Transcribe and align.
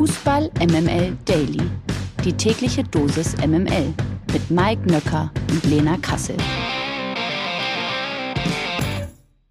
Fußball 0.00 0.50
MML 0.58 1.14
Daily. 1.26 1.60
Die 2.24 2.32
tägliche 2.32 2.82
Dosis 2.82 3.36
MML 3.36 3.92
mit 4.32 4.50
Mike 4.50 4.90
Nöcker 4.90 5.30
und 5.50 5.62
Lena 5.64 5.98
Kassel. 5.98 6.38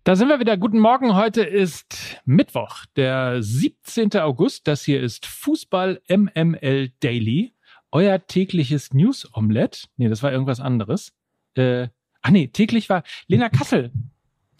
Da 0.05 0.15
sind 0.15 0.27
wir 0.27 0.39
wieder. 0.39 0.57
Guten 0.57 0.79
Morgen. 0.79 1.15
Heute 1.15 1.43
ist 1.43 2.19
Mittwoch, 2.25 2.87
der 2.95 3.43
17. 3.43 4.13
August. 4.15 4.67
Das 4.67 4.81
hier 4.81 5.03
ist 5.03 5.27
Fußball 5.27 6.01
MML 6.09 6.93
Daily. 6.99 7.53
Euer 7.91 8.25
tägliches 8.25 8.91
News-Omelette. 8.91 9.85
Nee, 9.97 10.09
das 10.09 10.23
war 10.23 10.31
irgendwas 10.31 10.59
anderes. 10.59 11.13
Äh, 11.57 11.89
ach 12.23 12.31
nee, 12.31 12.47
täglich 12.47 12.89
war 12.89 13.03
Lena 13.27 13.49
Kassel 13.49 13.91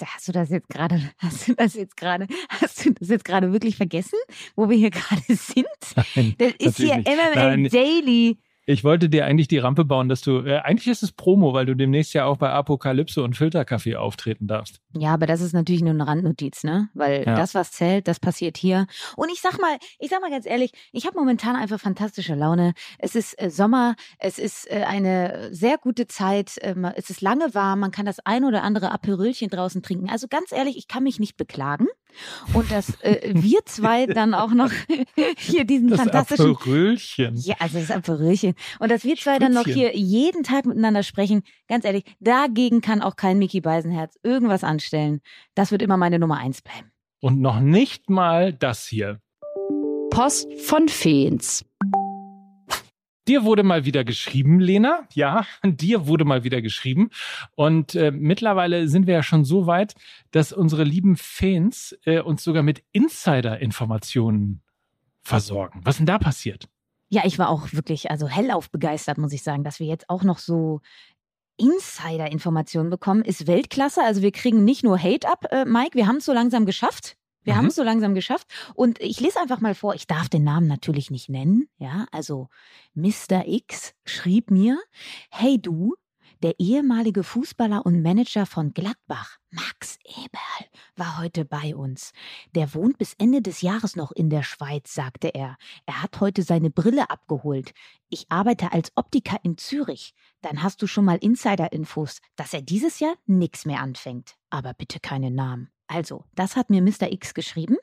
hast 0.06 0.28
du 0.28 0.32
das 0.32 0.50
jetzt 0.50 0.70
gerade, 0.70 1.02
hast 1.18 1.48
du 1.48 1.56
das 1.56 1.74
jetzt 1.76 1.98
gerade, 1.98 2.28
hast 2.50 2.86
du 2.86 2.92
das 2.94 3.10
jetzt 3.10 3.26
gerade 3.26 3.52
wirklich 3.52 3.78
vergessen, 3.78 4.20
wo 4.56 4.70
wir 4.70 4.78
hier 4.78 4.92
gerade 4.92 5.22
sind? 5.28 5.68
Nein, 6.16 6.36
das 6.38 6.54
ist 6.60 6.78
hier 6.78 6.98
MML 6.98 7.36
Nein. 7.36 7.64
Daily. 7.66 8.38
Ich 8.66 8.84
wollte 8.84 9.10
dir 9.10 9.26
eigentlich 9.26 9.48
die 9.48 9.57
Rampe 9.57 9.84
bauen, 9.84 10.10
dass 10.10 10.21
du, 10.21 10.46
äh, 10.46 10.60
eigentlich 10.60 10.88
ist 10.88 11.02
es 11.02 11.12
Promo, 11.12 11.54
weil 11.54 11.66
du 11.66 11.76
demnächst 11.76 12.14
ja 12.14 12.26
auch 12.26 12.38
bei 12.38 12.52
Apokalypse 12.52 13.24
und 13.24 13.36
Filterkaffee 13.36 13.96
auftreten 13.96 14.46
darfst. 14.46 14.80
Ja, 14.93 15.14
aber 15.14 15.28
das 15.28 15.42
ist 15.42 15.54
natürlich 15.54 15.82
nur 15.82 15.92
eine 15.92 16.07
Randnotiz, 16.07 16.64
ne? 16.64 16.89
Weil 16.96 17.24
ja. 17.25 17.36
das, 17.36 17.54
was 17.54 17.71
zählt, 17.71 18.07
das 18.07 18.20
passiert 18.20 18.57
hier. 18.57 18.88
Und 19.15 19.29
ich 19.32 19.39
sag 19.39 19.60
mal, 19.60 19.78
ich 20.00 20.10
sag 20.10 20.20
mal 20.20 20.32
ganz 20.32 20.48
ehrlich, 20.48 20.71
ich 20.92 21.06
habe 21.06 21.18
momentan 21.18 21.56
einfach 21.56 21.79
fantastische 21.79 22.34
Laune. 22.34 22.74
Es 22.98 23.14
ist 23.14 23.39
äh, 23.39 23.52
Sommer, 23.52 23.96
es 24.18 24.39
ist 24.39 24.70
äh, 24.71 24.86
eine 24.88 25.50
sehr 25.52 25.78
gute 25.78 26.07
Zeit, 26.07 26.57
ähm, 26.62 26.86
es 26.96 27.12
ist 27.12 27.21
lange 27.21 27.54
warm, 27.54 27.82
man 27.82 27.92
kann 27.92 28.07
das 28.07 28.18
ein 28.25 28.43
oder 28.43 28.64
andere 28.64 28.92
Aperölchen 28.92 29.50
draußen 29.50 29.84
trinken. 29.84 30.10
Also 30.10 30.28
ganz 30.28 30.52
ehrlich, 30.52 30.75
ich 30.75 30.88
kann 30.88 31.04
mich 31.04 31.20
nicht 31.20 31.37
beklagen. 31.37 31.86
Und 32.53 32.72
dass 32.72 33.00
äh, 33.02 33.34
wir 33.36 33.59
zwei 33.66 34.06
dann 34.08 34.34
auch 34.34 34.52
noch 34.52 34.72
hier 35.38 35.66
diesen 35.66 35.90
das 35.90 36.00
fantastischen. 36.00 36.56
Aperölchen. 36.56 37.36
Ja, 37.38 37.56
also 37.59 37.80
das 37.80 37.92
Aperölchen. 37.92 38.56
Und 38.80 38.90
dass 38.90 39.04
wir 39.04 39.16
zwei 39.16 39.36
Spritzchen. 39.36 39.54
dann 39.54 39.64
noch 39.64 39.72
hier 39.72 39.95
jeden 39.95 40.44
Tag 40.44 40.66
miteinander 40.66 41.04
sprechen, 41.04 41.44
ganz 41.67 41.86
ehrlich, 41.86 42.04
dagegen 42.20 42.82
kann 42.82 43.04
auch 43.04 43.16
kein 43.16 43.38
Mickey 43.38 43.62
Beisenherz 43.62 44.17
irgendwas 44.23 44.64
anstellen. 44.80 45.22
Das 45.56 45.72
wird 45.72 45.82
immer 45.82 45.98
meine 45.98 46.20
Nummer 46.20 46.38
eins 46.38 46.62
bleiben. 46.62 46.92
Und 47.20 47.42
noch 47.42 47.60
nicht 47.60 48.10
mal 48.10 48.54
das 48.54 48.86
hier. 48.88 49.20
Post 50.10 50.48
von 50.62 50.88
Feens. 50.88 51.66
Dir 53.28 53.44
wurde 53.44 53.64
mal 53.64 53.86
wieder 53.86 54.06
geschrieben, 54.06 54.60
Lena. 54.60 55.08
Ja, 55.14 55.46
dir 55.66 56.08
wurde 56.08 56.24
mal 56.24 56.44
wieder 56.44 56.62
geschrieben. 56.62 57.10
Und 57.56 57.94
äh, 57.94 58.12
mittlerweile 58.12 58.88
sind 58.88 59.06
wir 59.06 59.16
ja 59.16 59.24
schon 59.24 59.44
so 59.44 59.68
weit, 59.68 59.96
dass 60.32 60.54
unsere 60.54 60.84
lieben 60.84 61.18
Fans 61.18 61.96
äh, 62.06 62.22
uns 62.22 62.44
sogar 62.44 62.64
mit 62.64 62.84
Insider-Informationen 62.94 64.62
versorgen. 65.22 65.82
Was 65.84 65.98
denn 65.98 66.06
da 66.06 66.18
passiert? 66.18 66.70
Ja, 67.10 67.24
ich 67.26 67.38
war 67.38 67.50
auch 67.50 67.74
wirklich 67.74 68.10
also 68.10 68.30
hellauf 68.30 68.72
begeistert, 68.72 69.18
muss 69.18 69.34
ich 69.34 69.44
sagen, 69.44 69.64
dass 69.64 69.80
wir 69.80 69.88
jetzt 69.88 70.10
auch 70.10 70.24
noch 70.24 70.38
so 70.38 70.80
Insider-Informationen 71.60 72.90
bekommen, 72.90 73.24
ist 73.24 73.48
Weltklasse. 73.48 74.02
Also 74.04 74.22
wir 74.22 74.32
kriegen 74.32 74.64
nicht 74.64 74.84
nur 74.84 74.98
Hate 75.02 75.28
ab, 75.28 75.46
äh, 75.52 75.66
Mike, 75.66 75.96
wir 75.96 76.08
haben 76.08 76.18
es 76.18 76.26
so 76.26 76.34
langsam 76.34 76.66
geschafft. 76.66 77.18
Wir 77.44 77.54
mhm. 77.54 77.58
haben 77.58 77.66
es 77.68 77.76
so 77.76 77.84
langsam 77.84 78.16
geschafft. 78.16 78.48
Und 78.76 79.00
ich 79.02 79.20
lese 79.20 79.40
einfach 79.40 79.62
mal 79.62 79.76
vor, 79.76 79.96
ich 79.96 80.08
darf 80.08 80.30
den 80.30 80.44
Namen 80.44 80.68
natürlich 80.68 81.12
nicht 81.12 81.30
nennen. 81.30 81.68
Ja, 81.78 82.06
also 82.12 82.48
Mr. 82.94 83.48
X 83.48 83.94
schrieb 84.06 84.52
mir, 84.52 84.80
hey 85.30 85.62
du, 85.62 85.96
der 86.42 86.59
ehemalige 86.59 87.23
Fußballer 87.23 87.86
und 87.86 88.02
Manager 88.02 88.45
von 88.45 88.73
Gladbach, 88.73 89.38
Max 89.52 89.98
Eberl, 90.06 90.70
war 90.95 91.18
heute 91.20 91.44
bei 91.45 91.76
uns. 91.76 92.12
Der 92.56 92.73
wohnt 92.73 92.98
bis 92.98 93.14
Ende 93.16 93.42
des 93.42 93.62
Jahres 93.62 93.95
noch 93.95 94.12
in 94.12 94.30
der 94.30 94.44
Schweiz, 94.44 94.94
sagte 94.94 95.30
er. 95.30 95.58
Er 95.86 96.02
hat 96.02 96.20
heute 96.20 96.44
seine 96.44 96.70
Brille 96.70 97.10
abgeholt. 97.10 97.73
Ich 98.10 98.26
arbeite 98.30 98.72
als 98.72 98.92
Optiker 98.95 99.38
in 99.44 99.58
Zürich. 99.58 100.14
Dann 100.42 100.64
hast 100.64 100.82
du 100.82 100.88
schon 100.88 101.06
mal 101.06 101.17
Insider-Infos, 101.17 102.20
dass 102.36 102.54
er 102.54 102.62
dieses 102.62 103.00
Jahr 103.00 103.16
nichts 103.26 103.66
mehr 103.66 103.82
anfängt. 103.82 104.36
Aber 104.50 104.73
bitte 104.73 105.00
keine 105.00 105.32
Namen. 105.32 105.70
Also, 105.88 106.23
das 106.36 106.56
hat 106.56 106.70
mir 106.70 106.82
Mr. 106.82 107.11
X 107.11 107.33
geschrieben. 107.33 107.77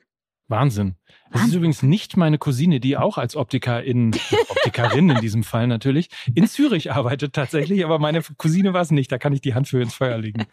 Wahnsinn. 0.47 0.95
Das 1.31 1.43
ist 1.43 1.53
übrigens 1.53 1.83
nicht 1.83 2.15
meine 2.15 2.37
Cousine, 2.37 2.79
die 2.79 2.95
auch 2.95 3.17
als 3.17 3.35
Optikerin, 3.35 4.15
Optikerin 4.49 5.09
in 5.09 5.19
diesem 5.19 5.43
Fall 5.43 5.67
natürlich, 5.67 6.09
in 6.33 6.47
Zürich 6.47 6.91
arbeitet 6.93 7.33
tatsächlich, 7.33 7.83
aber 7.83 7.99
meine 7.99 8.21
Cousine 8.37 8.73
war 8.73 8.81
es 8.81 8.91
nicht. 8.91 9.11
Da 9.11 9.17
kann 9.17 9.33
ich 9.33 9.41
die 9.41 9.53
Hand 9.53 9.67
für 9.67 9.81
ins 9.81 9.93
Feuer 9.93 10.17
legen. 10.17 10.45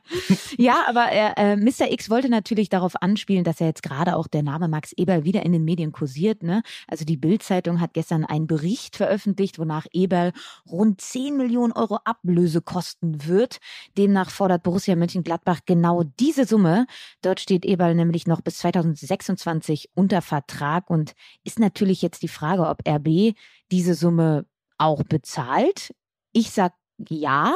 ja, 0.58 0.84
aber 0.86 1.10
äh, 1.10 1.56
Mr. 1.56 1.90
X 1.90 2.10
wollte 2.10 2.28
natürlich 2.28 2.68
darauf 2.68 3.00
anspielen, 3.00 3.42
dass 3.42 3.60
er 3.60 3.68
jetzt 3.68 3.82
gerade 3.82 4.16
auch 4.16 4.26
der 4.26 4.42
Name 4.42 4.68
Max 4.68 4.92
Eberl 4.92 5.24
wieder 5.24 5.44
in 5.44 5.52
den 5.52 5.64
Medien 5.64 5.92
kursiert. 5.92 6.42
Ne? 6.42 6.62
Also 6.86 7.06
die 7.06 7.16
Bild-Zeitung 7.16 7.80
hat 7.80 7.94
gestern 7.94 8.26
einen 8.26 8.46
Bericht 8.46 8.96
veröffentlicht, 8.96 9.58
wonach 9.58 9.86
Eberl 9.92 10.32
rund 10.70 11.00
10 11.00 11.38
Millionen 11.38 11.72
Euro 11.72 12.00
Ablöse 12.04 12.60
kosten 12.60 13.26
wird. 13.26 13.58
Demnach 13.96 14.30
fordert 14.30 14.62
Borussia 14.62 14.94
Mönchengladbach 14.94 15.60
genau 15.64 16.04
diese 16.20 16.44
Summe. 16.44 16.86
Dort 17.22 17.40
steht 17.40 17.64
Eberl 17.64 17.94
nämlich 17.94 18.26
noch 18.26 18.42
bis 18.42 18.58
2026 18.58 19.37
2026 19.38 19.90
unter 19.94 20.22
Vertrag 20.22 20.90
und 20.90 21.14
ist 21.44 21.58
natürlich 21.58 22.02
jetzt 22.02 22.22
die 22.22 22.28
Frage, 22.28 22.66
ob 22.66 22.86
RB 22.86 23.34
diese 23.70 23.94
Summe 23.94 24.46
auch 24.76 25.02
bezahlt. 25.04 25.94
Ich 26.32 26.50
sag 26.50 26.74
ja. 27.08 27.54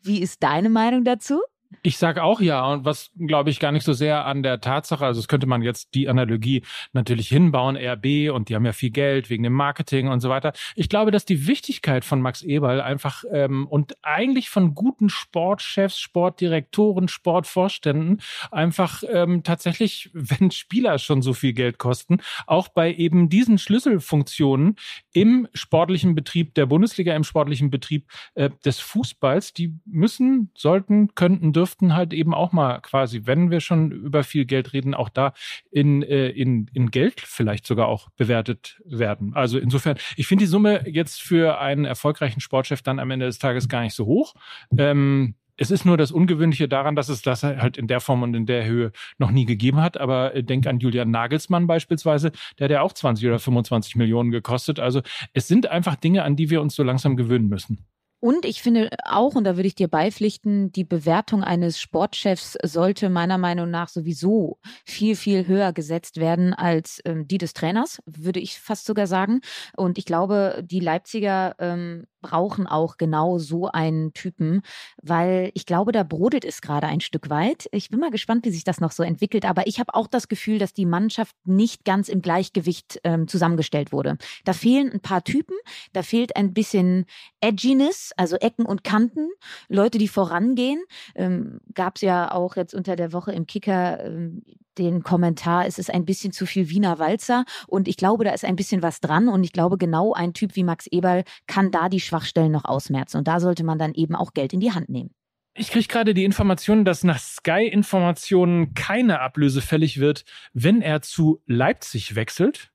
Wie 0.00 0.20
ist 0.20 0.42
deine 0.42 0.70
Meinung 0.70 1.04
dazu? 1.04 1.40
Ich 1.82 1.98
sage 1.98 2.22
auch 2.22 2.40
ja 2.40 2.64
und 2.64 2.84
was 2.86 3.10
glaube 3.18 3.50
ich 3.50 3.60
gar 3.60 3.72
nicht 3.72 3.84
so 3.84 3.92
sehr 3.92 4.24
an 4.24 4.42
der 4.42 4.60
Tatsache, 4.60 5.04
also 5.04 5.20
es 5.20 5.28
könnte 5.28 5.46
man 5.46 5.60
jetzt 5.60 5.94
die 5.94 6.08
Analogie 6.08 6.62
natürlich 6.94 7.28
hinbauen, 7.28 7.76
RB 7.76 8.32
und 8.32 8.48
die 8.48 8.54
haben 8.54 8.64
ja 8.64 8.72
viel 8.72 8.90
Geld 8.90 9.28
wegen 9.28 9.42
dem 9.42 9.52
Marketing 9.52 10.08
und 10.08 10.20
so 10.20 10.30
weiter. 10.30 10.52
Ich 10.76 10.88
glaube, 10.88 11.10
dass 11.10 11.26
die 11.26 11.46
Wichtigkeit 11.46 12.06
von 12.06 12.22
Max 12.22 12.42
Eberl 12.42 12.80
einfach 12.80 13.22
ähm, 13.30 13.66
und 13.66 13.96
eigentlich 14.02 14.48
von 14.48 14.74
guten 14.74 15.10
Sportchefs, 15.10 15.98
Sportdirektoren, 15.98 17.08
Sportvorständen 17.08 18.22
einfach 18.50 19.02
ähm, 19.10 19.42
tatsächlich, 19.42 20.10
wenn 20.14 20.50
Spieler 20.50 20.98
schon 20.98 21.20
so 21.20 21.34
viel 21.34 21.52
Geld 21.52 21.76
kosten, 21.76 22.18
auch 22.46 22.68
bei 22.68 22.94
eben 22.94 23.28
diesen 23.28 23.58
Schlüsselfunktionen 23.58 24.76
im 25.12 25.48
sportlichen 25.52 26.14
Betrieb 26.14 26.54
der 26.54 26.66
Bundesliga, 26.66 27.14
im 27.14 27.24
sportlichen 27.24 27.70
Betrieb 27.70 28.06
äh, 28.34 28.48
des 28.64 28.80
Fußballs, 28.80 29.52
die 29.52 29.74
müssen, 29.84 30.50
sollten, 30.56 31.14
könnten 31.14 31.52
dürften 31.58 31.96
halt 31.96 32.12
eben 32.12 32.34
auch 32.34 32.52
mal 32.52 32.80
quasi, 32.80 33.22
wenn 33.24 33.50
wir 33.50 33.58
schon 33.58 33.90
über 33.90 34.22
viel 34.22 34.44
Geld 34.44 34.72
reden, 34.72 34.94
auch 34.94 35.08
da 35.08 35.32
in, 35.72 36.04
äh, 36.04 36.28
in, 36.28 36.70
in 36.72 36.92
Geld 36.92 37.20
vielleicht 37.20 37.66
sogar 37.66 37.88
auch 37.88 38.10
bewertet 38.10 38.80
werden. 38.84 39.34
Also 39.34 39.58
insofern, 39.58 39.96
ich 40.16 40.28
finde 40.28 40.44
die 40.44 40.48
Summe 40.48 40.88
jetzt 40.88 41.20
für 41.20 41.58
einen 41.58 41.84
erfolgreichen 41.84 42.40
Sportchef 42.40 42.80
dann 42.82 43.00
am 43.00 43.10
Ende 43.10 43.26
des 43.26 43.40
Tages 43.40 43.68
gar 43.68 43.80
nicht 43.80 43.94
so 43.94 44.06
hoch. 44.06 44.34
Ähm, 44.76 45.34
es 45.56 45.72
ist 45.72 45.84
nur 45.84 45.96
das 45.96 46.12
Ungewöhnliche 46.12 46.68
daran, 46.68 46.94
dass 46.94 47.08
es 47.08 47.22
das 47.22 47.42
halt 47.42 47.76
in 47.76 47.88
der 47.88 47.98
Form 47.98 48.22
und 48.22 48.34
in 48.34 48.46
der 48.46 48.64
Höhe 48.64 48.92
noch 49.18 49.32
nie 49.32 49.44
gegeben 49.44 49.80
hat. 49.80 49.98
Aber 49.98 50.32
äh, 50.32 50.44
denk 50.44 50.64
an 50.68 50.78
Julian 50.78 51.10
Nagelsmann 51.10 51.66
beispielsweise, 51.66 52.30
der 52.60 52.66
hat 52.66 52.70
ja 52.70 52.82
auch 52.82 52.92
20 52.92 53.26
oder 53.26 53.40
25 53.40 53.96
Millionen 53.96 54.30
gekostet. 54.30 54.78
Also 54.78 55.02
es 55.32 55.48
sind 55.48 55.66
einfach 55.66 55.96
Dinge, 55.96 56.22
an 56.22 56.36
die 56.36 56.50
wir 56.50 56.62
uns 56.62 56.76
so 56.76 56.84
langsam 56.84 57.16
gewöhnen 57.16 57.48
müssen. 57.48 57.84
Und 58.20 58.44
ich 58.44 58.62
finde 58.62 58.90
auch, 59.04 59.36
und 59.36 59.44
da 59.44 59.56
würde 59.56 59.68
ich 59.68 59.76
dir 59.76 59.86
beipflichten, 59.86 60.72
die 60.72 60.84
Bewertung 60.84 61.44
eines 61.44 61.80
Sportchefs 61.80 62.58
sollte 62.64 63.10
meiner 63.10 63.38
Meinung 63.38 63.70
nach 63.70 63.88
sowieso 63.88 64.58
viel, 64.84 65.14
viel 65.14 65.46
höher 65.46 65.72
gesetzt 65.72 66.16
werden 66.16 66.52
als 66.52 67.00
ähm, 67.04 67.28
die 67.28 67.38
des 67.38 67.52
Trainers, 67.52 68.00
würde 68.06 68.40
ich 68.40 68.58
fast 68.58 68.86
sogar 68.86 69.06
sagen. 69.06 69.40
Und 69.76 69.98
ich 69.98 70.04
glaube, 70.04 70.62
die 70.64 70.80
Leipziger 70.80 71.54
ähm, 71.60 72.06
brauchen 72.20 72.66
auch 72.66 72.96
genau 72.96 73.38
so 73.38 73.68
einen 73.68 74.12
Typen, 74.12 74.62
weil 75.02 75.50
ich 75.54 75.66
glaube, 75.66 75.92
da 75.92 76.02
brodelt 76.02 76.44
es 76.44 76.60
gerade 76.60 76.86
ein 76.86 77.00
Stück 77.00 77.30
weit. 77.30 77.68
Ich 77.72 77.90
bin 77.90 78.00
mal 78.00 78.10
gespannt, 78.10 78.44
wie 78.44 78.50
sich 78.50 78.64
das 78.64 78.80
noch 78.80 78.92
so 78.92 79.02
entwickelt, 79.02 79.44
aber 79.44 79.66
ich 79.66 79.78
habe 79.80 79.94
auch 79.94 80.06
das 80.06 80.28
Gefühl, 80.28 80.58
dass 80.58 80.72
die 80.72 80.86
Mannschaft 80.86 81.36
nicht 81.44 81.84
ganz 81.84 82.08
im 82.08 82.22
Gleichgewicht 82.22 83.00
ähm, 83.04 83.28
zusammengestellt 83.28 83.92
wurde. 83.92 84.18
Da 84.44 84.52
fehlen 84.52 84.90
ein 84.92 85.00
paar 85.00 85.24
Typen, 85.24 85.56
da 85.92 86.02
fehlt 86.02 86.36
ein 86.36 86.52
bisschen 86.52 87.06
Edginess, 87.40 88.12
also 88.16 88.36
Ecken 88.36 88.66
und 88.66 88.84
Kanten, 88.84 89.28
Leute, 89.68 89.98
die 89.98 90.08
vorangehen. 90.08 90.82
Ähm, 91.14 91.60
Gab 91.74 91.96
es 91.96 92.02
ja 92.02 92.32
auch 92.32 92.56
jetzt 92.56 92.74
unter 92.74 92.96
der 92.96 93.12
Woche 93.12 93.32
im 93.32 93.46
Kicker 93.46 94.04
ähm, 94.04 94.42
den 94.78 95.02
Kommentar, 95.02 95.66
es 95.66 95.78
ist 95.78 95.92
ein 95.92 96.04
bisschen 96.04 96.32
zu 96.32 96.46
viel 96.46 96.70
Wiener 96.70 96.98
Walzer 96.98 97.44
und 97.66 97.88
ich 97.88 97.96
glaube, 97.96 98.24
da 98.24 98.30
ist 98.30 98.44
ein 98.44 98.56
bisschen 98.56 98.82
was 98.82 99.00
dran 99.00 99.28
und 99.28 99.44
ich 99.44 99.52
glaube, 99.52 99.76
genau 99.76 100.12
ein 100.14 100.32
Typ 100.32 100.56
wie 100.56 100.64
Max 100.64 100.86
Eberl 100.86 101.24
kann 101.46 101.70
da 101.70 101.88
die 101.88 102.00
Schwachstellen 102.08 102.52
noch 102.52 102.64
ausmerzen 102.64 103.18
und 103.18 103.28
da 103.28 103.38
sollte 103.38 103.64
man 103.64 103.78
dann 103.78 103.94
eben 103.94 104.14
auch 104.14 104.32
Geld 104.32 104.52
in 104.52 104.60
die 104.60 104.72
Hand 104.72 104.88
nehmen. 104.88 105.10
Ich 105.54 105.70
kriege 105.70 105.88
gerade 105.88 106.14
die 106.14 106.24
Information, 106.24 106.84
dass 106.84 107.02
nach 107.02 107.18
Sky-Informationen 107.18 108.74
keine 108.74 109.20
Ablöse 109.20 109.60
fällig 109.60 109.98
wird, 109.98 110.24
wenn 110.52 110.82
er 110.82 111.02
zu 111.02 111.42
Leipzig 111.46 112.14
wechselt. 112.14 112.70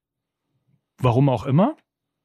Warum 0.98 1.30
auch 1.30 1.46
immer. 1.46 1.78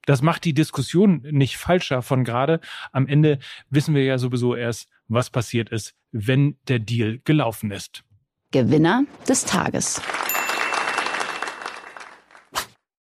Das 0.04 0.20
macht 0.20 0.44
die 0.44 0.54
Diskussion 0.54 1.22
nicht 1.30 1.58
falscher 1.58 2.02
von 2.02 2.24
gerade. 2.24 2.60
Am 2.92 3.06
Ende 3.06 3.38
wissen 3.70 3.94
wir 3.94 4.04
ja 4.04 4.18
sowieso 4.18 4.56
erst, 4.56 4.88
was 5.06 5.30
passiert 5.30 5.70
ist, 5.70 5.94
wenn 6.10 6.56
der 6.66 6.78
Deal 6.80 7.20
gelaufen 7.24 7.70
ist. 7.70 8.02
Gewinner 8.50 9.04
des 9.28 9.44
Tages. 9.44 10.00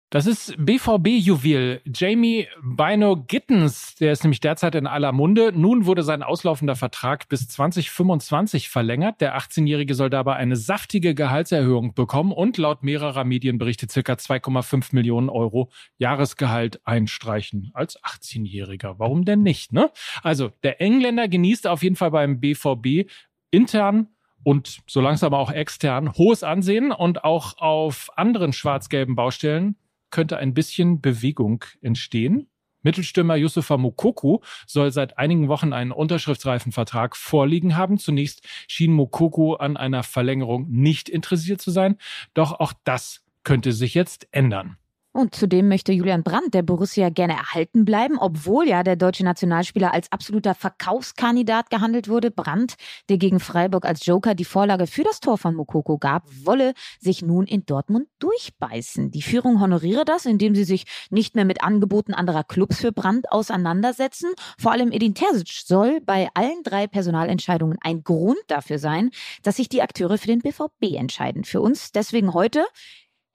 Das 0.10 0.26
ist 0.26 0.56
BVB-Juwel. 0.58 1.82
Jamie 1.94 2.48
Bino 2.64 3.18
Gittens, 3.28 3.96
der 3.96 4.14
ist 4.14 4.24
nämlich 4.24 4.40
derzeit 4.40 4.74
in 4.76 4.88
aller 4.88 5.12
Munde. 5.12 5.52
Nun 5.54 5.86
wurde 5.86 6.02
sein 6.02 6.24
auslaufender 6.24 6.78
Vertrag 6.78 7.28
bis 7.28 7.50
2025 7.50 8.70
verlängert. 8.70 9.20
Der 9.20 9.38
18-Jährige 9.38 9.96
soll 9.96 10.10
dabei 10.10 10.38
eine 10.38 10.56
saftige 10.56 11.14
Gehaltserhöhung 11.14 11.94
bekommen 11.94 12.32
und 12.32 12.58
laut 12.58 12.84
mehrerer 12.84 13.26
Medienberichte 13.26 13.90
circa 13.90 14.14
2,5 14.14 14.96
Millionen 14.96 15.28
Euro 15.28 15.72
Jahresgehalt 15.98 16.80
einstreichen. 16.88 17.72
Als 17.74 18.02
18-Jähriger. 18.02 18.96
Warum 19.00 19.26
denn 19.26 19.44
nicht, 19.44 19.74
ne? 19.74 19.92
Also, 20.24 20.54
der 20.64 20.80
Engländer 20.80 21.28
genießt 21.28 21.68
auf 21.68 21.84
jeden 21.84 21.98
Fall 21.98 22.12
beim 22.12 22.40
BVB 22.40 23.12
intern 23.52 24.08
und 24.46 24.80
so 24.88 25.02
langsam 25.02 25.34
auch 25.34 25.52
extern 25.52 26.14
hohes 26.14 26.44
Ansehen 26.44 26.94
und 26.94 27.26
auch 27.26 27.58
auf 27.58 28.10
anderen 28.16 28.54
schwarz-gelben 28.54 29.18
Baustellen 29.18 29.76
könnte 30.10 30.38
ein 30.38 30.54
bisschen 30.54 31.02
Bewegung 31.02 31.64
entstehen. 31.82 32.48
Mittelstürmer 32.84 33.36
Yusufa 33.36 33.78
Mukoko 33.78 34.44
soll 34.66 34.92
seit 34.92 35.18
einigen 35.18 35.48
Wochen 35.50 35.74
einen 35.74 35.92
unterschriftsreifen 35.92 36.72
Vertrag 36.72 37.18
vorliegen 37.18 37.76
haben. 37.76 37.98
Zunächst 37.98 38.48
schien 38.68 38.94
Mukoko 38.94 39.56
an 39.56 39.78
einer 39.78 40.04
Verlängerung 40.04 40.68
nicht 40.70 41.10
interessiert 41.10 41.62
zu 41.62 41.72
sein. 41.72 41.98
Doch 42.34 42.54
auch 42.54 42.74
das 42.84 43.26
könnte 43.44 43.72
sich 43.72 43.94
jetzt 43.94 44.28
ändern. 44.32 44.78
Und 45.18 45.34
zudem 45.34 45.68
möchte 45.68 45.94
Julian 45.94 46.22
Brandt 46.22 46.54
der 46.54 46.62
Borussia 46.62 47.10
gerne 47.10 47.34
erhalten 47.34 47.86
bleiben, 47.86 48.20
obwohl 48.20 48.68
ja 48.68 48.84
der 48.84 48.96
deutsche 48.96 49.24
Nationalspieler 49.24 49.92
als 49.92 50.12
absoluter 50.12 50.54
Verkaufskandidat 50.54 51.72
gehandelt 51.72 52.08
wurde. 52.08 52.30
Brandt, 52.30 52.76
der 53.10 53.18
gegen 53.18 53.40
Freiburg 53.40 53.84
als 53.86 54.06
Joker 54.06 54.36
die 54.36 54.46
Vorlage 54.46 54.86
für 54.86 55.04
das 55.04 55.20
Tor 55.20 55.40
von 55.40 55.56
Mokoko 55.56 55.98
gab, 55.98 56.26
wolle 56.44 56.76
sich 57.00 57.24
nun 57.24 57.48
in 57.48 57.66
Dortmund 57.66 58.06
durchbeißen. 58.20 59.10
Die 59.10 59.24
Führung 59.24 59.60
honoriere 59.60 60.06
das, 60.06 60.28
indem 60.28 60.54
sie 60.54 60.66
sich 60.66 60.86
nicht 61.10 61.34
mehr 61.34 61.46
mit 61.46 61.64
Angeboten 61.64 62.14
anderer 62.14 62.44
Clubs 62.44 62.78
für 62.80 62.92
Brandt 62.92 63.32
auseinandersetzen. 63.32 64.30
Vor 64.60 64.72
allem 64.72 64.92
Edin 64.92 65.16
Terzic 65.16 65.64
soll 65.66 66.00
bei 66.00 66.28
allen 66.36 66.62
drei 66.64 66.86
Personalentscheidungen 66.86 67.80
ein 67.82 68.04
Grund 68.04 68.38
dafür 68.50 68.78
sein, 68.78 69.10
dass 69.42 69.56
sich 69.56 69.68
die 69.68 69.82
Akteure 69.82 70.20
für 70.20 70.28
den 70.28 70.42
BVB 70.42 70.96
entscheiden. 70.96 71.44
Für 71.44 71.62
uns 71.62 71.92
deswegen 71.92 72.36
heute 72.36 72.64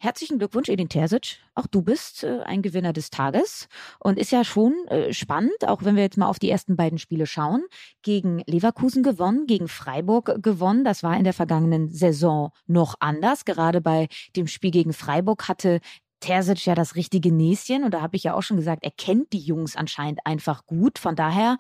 Herzlichen 0.03 0.41
Glückwunsch, 0.41 0.69
Edin 0.69 0.89
Terzic. 0.89 1.39
Auch 1.55 1.69
du 1.69 1.81
bist 1.81 2.25
äh, 2.25 2.41
ein 2.41 2.61
Gewinner 2.61 2.93
des 2.93 3.11
Tages 3.11 3.69
und 4.01 4.19
ist 4.19 4.33
ja 4.33 4.43
schon 4.43 4.75
äh, 4.89 5.13
spannend, 5.13 5.69
auch 5.69 5.85
wenn 5.85 5.95
wir 5.95 6.03
jetzt 6.03 6.19
mal 6.19 6.27
auf 6.27 6.41
die 6.41 6.51
ersten 6.51 6.75
beiden 6.75 6.99
Spiele 6.99 7.25
schauen. 7.25 7.63
Gegen 8.03 8.43
Leverkusen 8.49 9.05
gewonnen, 9.05 9.47
gegen 9.47 9.69
Freiburg 9.69 10.43
gewonnen. 10.43 10.83
Das 10.83 11.05
war 11.05 11.17
in 11.17 11.23
der 11.23 11.33
vergangenen 11.33 11.89
Saison 11.89 12.51
noch 12.67 12.97
anders. 12.99 13.45
Gerade 13.45 13.81
bei 13.81 14.09
dem 14.35 14.49
Spiel 14.49 14.73
gegen 14.73 14.93
Freiburg 14.93 15.49
hatte 15.49 15.79
Terzic 16.19 16.67
ja 16.67 16.75
das 16.75 16.97
richtige 16.97 17.33
Näschen 17.33 17.85
und 17.85 17.95
da 17.95 18.01
habe 18.01 18.17
ich 18.17 18.25
ja 18.25 18.35
auch 18.35 18.43
schon 18.43 18.57
gesagt, 18.57 18.83
er 18.83 18.91
kennt 18.91 19.33
die 19.33 19.39
Jungs 19.39 19.77
anscheinend 19.77 20.19
einfach 20.27 20.67
gut. 20.67 20.99
Von 20.99 21.15
daher 21.15 21.59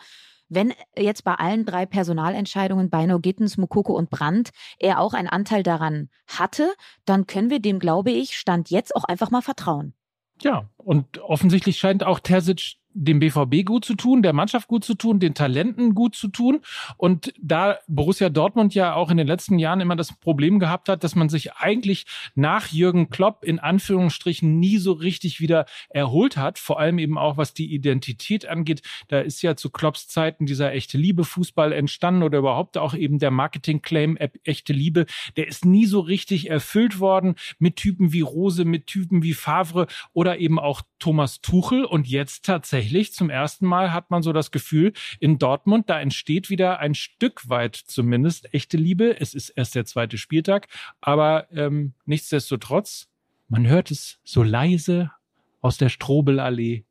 wenn 0.54 0.74
jetzt 0.96 1.24
bei 1.24 1.34
allen 1.34 1.64
drei 1.64 1.86
Personalentscheidungen 1.86 2.90
bei 2.90 3.06
Gittens, 3.20 3.56
Mukoko 3.56 3.94
und 3.94 4.10
Brandt 4.10 4.50
er 4.78 5.00
auch 5.00 5.14
einen 5.14 5.28
Anteil 5.28 5.62
daran 5.62 6.10
hatte, 6.26 6.72
dann 7.04 7.26
können 7.26 7.50
wir 7.50 7.60
dem, 7.60 7.78
glaube 7.78 8.10
ich, 8.10 8.36
Stand 8.36 8.70
jetzt 8.70 8.94
auch 8.94 9.04
einfach 9.04 9.30
mal 9.30 9.42
vertrauen. 9.42 9.94
Ja, 10.40 10.68
und 10.76 11.18
offensichtlich 11.18 11.78
scheint 11.78 12.04
auch 12.04 12.20
Terzic 12.20 12.76
dem 12.94 13.18
BVB 13.20 13.64
gut 13.64 13.84
zu 13.84 13.94
tun, 13.94 14.22
der 14.22 14.32
Mannschaft 14.32 14.68
gut 14.68 14.84
zu 14.84 14.94
tun, 14.94 15.20
den 15.20 15.34
Talenten 15.34 15.94
gut 15.94 16.14
zu 16.14 16.28
tun. 16.28 16.60
Und 16.96 17.32
da 17.40 17.78
Borussia 17.88 18.28
Dortmund 18.28 18.74
ja 18.74 18.94
auch 18.94 19.10
in 19.10 19.16
den 19.16 19.26
letzten 19.26 19.58
Jahren 19.58 19.80
immer 19.80 19.96
das 19.96 20.12
Problem 20.12 20.58
gehabt 20.58 20.88
hat, 20.88 21.04
dass 21.04 21.14
man 21.14 21.28
sich 21.28 21.54
eigentlich 21.54 22.06
nach 22.34 22.68
Jürgen 22.68 23.10
Klopp 23.10 23.44
in 23.44 23.58
Anführungsstrichen 23.58 24.58
nie 24.58 24.78
so 24.78 24.92
richtig 24.92 25.40
wieder 25.40 25.66
erholt 25.88 26.36
hat, 26.36 26.58
vor 26.58 26.78
allem 26.78 26.98
eben 26.98 27.18
auch 27.18 27.36
was 27.36 27.54
die 27.54 27.72
Identität 27.72 28.46
angeht. 28.46 28.82
Da 29.08 29.20
ist 29.20 29.42
ja 29.42 29.56
zu 29.56 29.70
Klopps 29.70 30.08
Zeiten 30.08 30.46
dieser 30.46 30.72
echte 30.72 30.98
Liebe 30.98 31.24
Fußball 31.24 31.72
entstanden 31.72 32.22
oder 32.22 32.38
überhaupt 32.38 32.78
auch 32.78 32.94
eben 32.94 33.18
der 33.18 33.30
Marketing-Claim 33.30 34.18
echte 34.44 34.72
Liebe. 34.72 35.06
Der 35.36 35.48
ist 35.48 35.64
nie 35.64 35.86
so 35.86 36.00
richtig 36.00 36.50
erfüllt 36.50 37.00
worden 37.00 37.36
mit 37.58 37.76
Typen 37.76 38.12
wie 38.12 38.20
Rose, 38.20 38.64
mit 38.64 38.86
Typen 38.86 39.22
wie 39.22 39.34
Favre 39.34 39.86
oder 40.12 40.38
eben 40.38 40.58
auch 40.58 40.82
Thomas 40.98 41.40
Tuchel. 41.40 41.84
Und 41.84 42.06
jetzt 42.06 42.44
tatsächlich 42.44 42.81
tatsächlich 42.82 43.12
zum 43.12 43.30
ersten 43.30 43.64
Mal 43.64 43.92
hat 43.92 44.10
man 44.10 44.22
so 44.22 44.32
das 44.32 44.50
Gefühl, 44.50 44.92
in 45.20 45.38
Dortmund, 45.38 45.88
da 45.88 46.00
entsteht 46.00 46.50
wieder 46.50 46.80
ein 46.80 46.96
Stück 46.96 47.48
weit 47.48 47.76
zumindest 47.76 48.52
echte 48.52 48.76
Liebe. 48.76 49.20
Es 49.20 49.34
ist 49.34 49.50
erst 49.50 49.76
der 49.76 49.84
zweite 49.84 50.18
Spieltag, 50.18 50.66
aber 51.00 51.46
ähm, 51.52 51.94
nichtsdestotrotz, 52.06 53.08
man 53.48 53.68
hört 53.68 53.92
es 53.92 54.18
so 54.24 54.42
leise 54.42 55.12
aus 55.60 55.78
der 55.78 55.90
Strobelallee. 55.90 56.84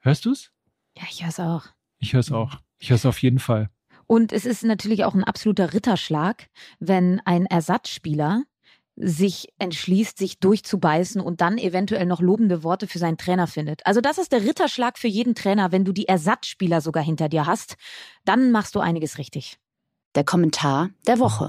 Hörst 0.00 0.26
du's? 0.26 0.50
Ja, 0.96 1.04
ich 1.08 1.22
hör's 1.22 1.38
auch. 1.38 1.66
Ich 1.98 2.12
hör's 2.12 2.32
auch. 2.32 2.58
Ich 2.80 2.90
hör's 2.90 3.06
auf 3.06 3.22
jeden 3.22 3.38
Fall. 3.38 3.70
Und 4.08 4.32
es 4.32 4.46
ist 4.46 4.64
natürlich 4.64 5.04
auch 5.04 5.14
ein 5.14 5.22
absoluter 5.22 5.72
Ritterschlag, 5.72 6.48
wenn 6.80 7.20
ein 7.24 7.46
Ersatzspieler 7.46 8.42
sich 9.02 9.48
entschließt, 9.58 10.18
sich 10.18 10.38
durchzubeißen 10.38 11.20
und 11.20 11.40
dann 11.40 11.58
eventuell 11.58 12.06
noch 12.06 12.20
lobende 12.20 12.62
Worte 12.62 12.86
für 12.86 12.98
seinen 12.98 13.16
Trainer 13.16 13.46
findet. 13.46 13.84
Also 13.86 14.00
das 14.00 14.18
ist 14.18 14.32
der 14.32 14.42
Ritterschlag 14.42 14.98
für 14.98 15.08
jeden 15.08 15.34
Trainer, 15.34 15.72
wenn 15.72 15.84
du 15.84 15.92
die 15.92 16.06
Ersatzspieler 16.06 16.80
sogar 16.80 17.02
hinter 17.02 17.28
dir 17.28 17.46
hast, 17.46 17.76
dann 18.24 18.52
machst 18.52 18.74
du 18.74 18.80
einiges 18.80 19.18
richtig. 19.18 19.58
Der 20.14 20.24
Kommentar 20.24 20.90
der 21.06 21.18
Woche. 21.18 21.48